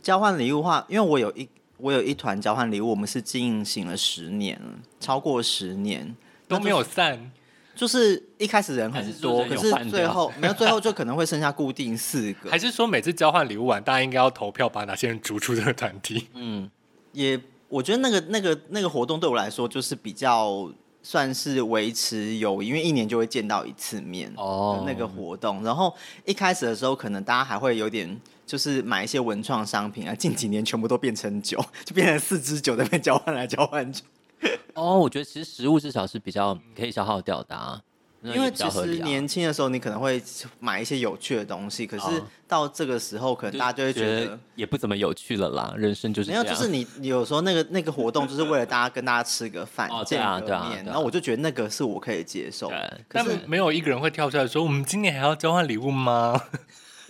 [0.00, 4.60] 交换礼物的话，因为我有一我有一团交换礼物，我们是进行了十年，
[5.00, 6.14] 超过十年
[6.46, 7.32] 都没有散。
[7.80, 12.50] 就是一开始人很多，是可是最后没有，最后就可能会剩下固定四个。
[12.52, 16.28] 还是说每次交换礼物完，大家应该要投票把哪些人逐出这个团体？
[16.36, 16.70] 嗯，
[17.12, 20.70] 也我觉得那个那个那个活动对我来说就是比较
[21.02, 24.84] 算是维持友谊，因为一年就会见到一次面哦。
[24.86, 25.90] 那个活动，然后
[26.26, 34.02] 一开始的时候可能大家还会有点就是买一些文创商品啊，近几年全部都变成酒，就变成四支酒在那边交换来交换去。
[34.74, 37.80] 哦，我觉得其实食物至少是比较可以消耗掉的啊，
[38.22, 40.22] 因为其实年轻的时候你可能会
[40.58, 45.74] 买一些有趣的东西，可是到这个时候可能大家就会觉得，觉得也不怎么有趣了啦。
[45.76, 46.30] 人生就是。
[46.30, 52.70] 没有，就是你有时候那个那个活动就是为了大家跟大家吃个饭，哦，对啊，对啊，然后我就觉得那个是我可以接受。
[53.08, 56.40] 但没有一个人会跳出来说，我们今年还要交换礼物吗？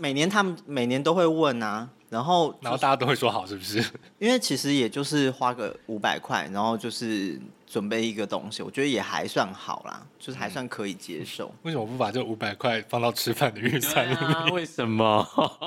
[0.01, 1.89] 每年他们每年都会问啊。
[2.09, 3.79] 然后、就是，然后大家都会说好，是不是？
[4.19, 11.47] 因为其实也就是花个五百块，然后就是准备一个东西，我觉得也还算好啦，就是还算可以接受。
[11.47, 14.25] 嗯、为什么不把这五百块放到吃饭的预算里面？
[14.27, 15.25] 啊、为什么？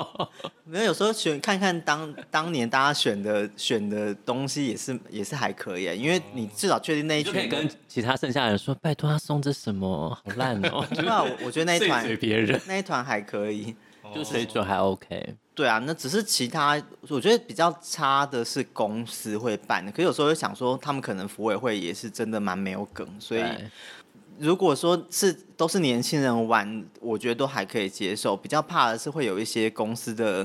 [0.64, 10.86] 没有，有时候选看看当当年大家选的选的东西也是也是还可以啊，因为你至少确定那一群可以跟其他剩下的人说，拜托他送这什么，好烂哦。
[11.02, 13.74] 那我我觉得那一团别人那一团还可以，
[14.12, 15.36] 就水准还 OK。
[15.54, 23.42] 对啊，那只是其他，我觉得比较差的是公司会办的，可是有时候又想说，他们可能服委会也是真的蛮没有梗，所以
[24.36, 28.36] 如果说是都是年轻人玩，我觉得都还可以接受。
[28.36, 30.44] 比较怕的是会有一些公司的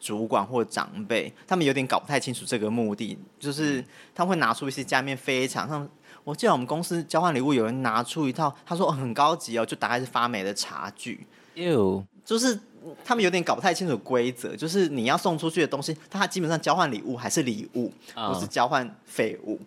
[0.00, 5.88] 主管或长辈，他们有点搞不太清楚这个目的，就是他会拿出一些家面非常像。
[6.24, 11.24] 我记得我们公司交换礼物，有人拿出一套，他说很高级哦，就大概是发霉的茶具。
[11.54, 12.58] 哟，就是
[13.04, 19.60] 他们有点搞不太清楚规则，就是你要送出去的东西，它基本上交换礼物还是礼物，不是交换废物。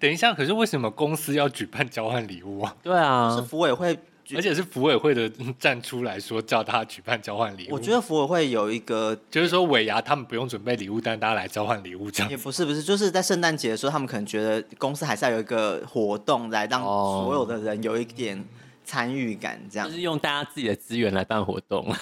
[0.00, 2.74] 等一下，可是为什么公司要举办交换礼物啊？
[2.82, 3.98] 对啊，是福委会，
[4.34, 7.74] 而且是福委会的站出来说叫他举办交换礼物。
[7.74, 12.30] 我觉得福委会有一个，就是说尾牙他们不用准备礼物，但大家来交换礼物这样。
[12.30, 18.42] 也不是不是，就是在圣诞节的时候，他们可能觉得公司还是要有一个活动来让所有的人有一点
[18.86, 19.86] 参与感，这样。
[19.86, 21.94] 就是用大家自己的资源来办活动。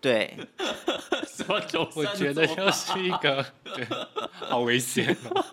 [0.00, 0.36] 对，
[1.26, 1.86] 什么种？
[1.94, 3.44] 我觉得又是一个，
[3.74, 3.86] 对，
[4.32, 5.44] 好危险哦。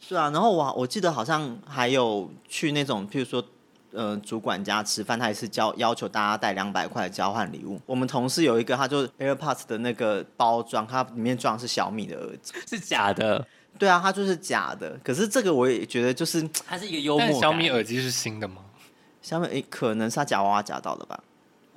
[0.00, 3.44] 是啊，然后我我记得好像还有去那种，譬如说，
[3.92, 7.80] 呃，主管家吃饭，他也是交要求大家带两百块交换礼物。
[7.86, 13.46] 我们同事有一个，他就 AirPods 的那个包装，它里面装的是小米的耳机，是假的。
[13.78, 14.98] 对啊，它就是假的。
[15.04, 17.26] 可是这个我也觉得，就是它是一个幽默。
[17.28, 18.64] 但小米耳机是新的吗？
[19.22, 21.22] 小米诶，可能是他假娃娃假到的吧。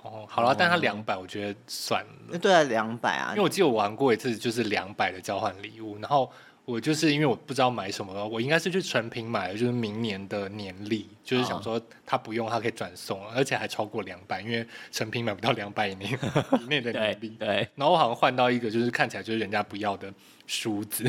[0.04, 2.38] 哦，好了，哦、但它两百，我觉得算了。
[2.38, 6.32] 对啊，两百啊，因为我记得我玩过一次，就是两百的交换礼物，然后。
[6.66, 16.18] 我就是因为我不知道买什么了，我应该是去成品买的，就是明年的年历，就是想说他不用，他可以转送，而且还超过两百，因为成品买不到两百以内
[16.62, 17.30] 以内的年历。
[17.32, 17.68] 对。
[17.76, 20.10] 然后我好像换到一个，就是看起来就是人家不要的
[20.48, 21.04] 梳子，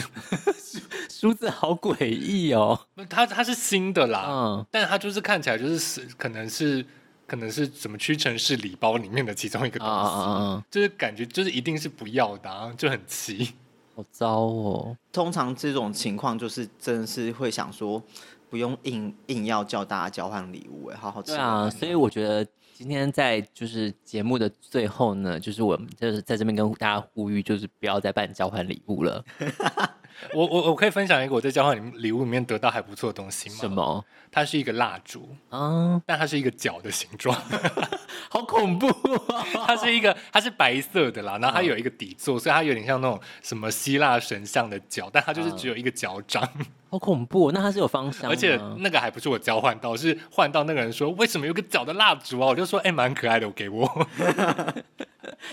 [1.09, 2.89] 梳子好诡异哦。
[3.09, 6.85] 它它是新的啦，嗯，但是它就是看起来就是是可能是
[7.27, 13.55] 可能是什么屈臣氏礼包里面的其中一个东西，嗯嗯嗯，就是感觉就是一定是不要的，啊，就很奇。
[13.97, 14.97] 好糟哦！
[15.12, 18.03] 通常这种情况就是真的是会想说，
[18.51, 21.31] 不用硬硬要叫大家交换礼物，哎，好好吃。
[21.31, 22.45] 对啊，所以我觉得
[22.75, 29.25] 今天在就是节目的最后呢，就是我们就是在这边跟大家呼吁，就是不要再办交换礼物了。
[30.33, 33.57] 我我我可以分享一个我在交换礼礼物里面得到还不错的东西吗？
[33.61, 34.05] 什么？
[34.31, 37.37] 它是一个蜡烛啊，但它是一个脚的形状，
[38.29, 38.89] 好恐怖
[39.33, 39.47] 啊！
[39.65, 46.43] 它是一个，它是白色的啦，然后它有一个底座，所以它有点像那种什么希腊神像的脚，但它就是只有一个脚掌，
[46.91, 47.53] 好恐怖。
[47.53, 52.49] 那它是有方向，而且那个还不是我交换到，是换到那个人说为什么有个脚的蜡烛啊？
[52.49, 53.89] 我就说哎，蛮可爱的，我给我。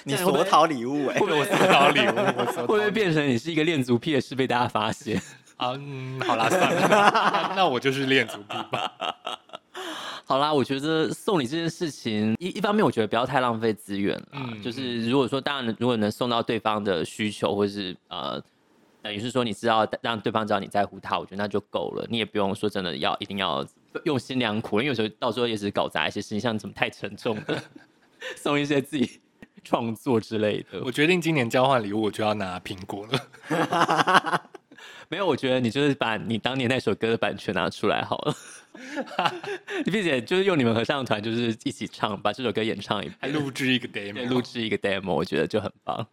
[0.04, 2.16] 你索讨礼物哎，我索讨礼物，
[2.62, 5.22] 会不会变成你是一个恋足癖的是被大家发现？
[5.58, 8.92] 啊，嗯，好啦，算了，那，那我就是恋足癖吧。
[10.26, 14.26] 好啦，我觉得送礼这件事情，一一方面我觉得不要太浪费资源啦。
[14.34, 18.42] 嗯，就是如果说当然，如果能送到对方的需求，或是呃，
[19.02, 22.06] 等于是说你知道让对方知道你在乎他，我觉得那就够了。
[22.10, 23.66] 你也不用说真的要一定要
[24.06, 27.62] 用心良苦，因为有时候到时候也是搞砸一些事情，像什么太沉重的，
[28.38, 29.20] 送一些自己
[29.66, 30.82] 创作之类的。
[30.84, 34.42] 我决定今年交换礼物，我就要拿苹果了。
[35.10, 38.36] 没有，我觉得你就是把你当年那首歌的版权拿出来好了，
[39.86, 46.08] 并且就是用你们合唱团就是一起唱，把这首歌演唱一遍，还录制一个 demo，录制一个 demo，我觉得就很棒。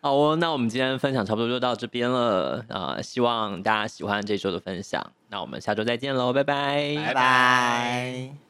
[0.00, 8.47] 好哦，那我们今天分享差不多就到这边了啊，呃，希望大家喜欢这周的分享，那我们下周再见喽，拜拜，拜拜。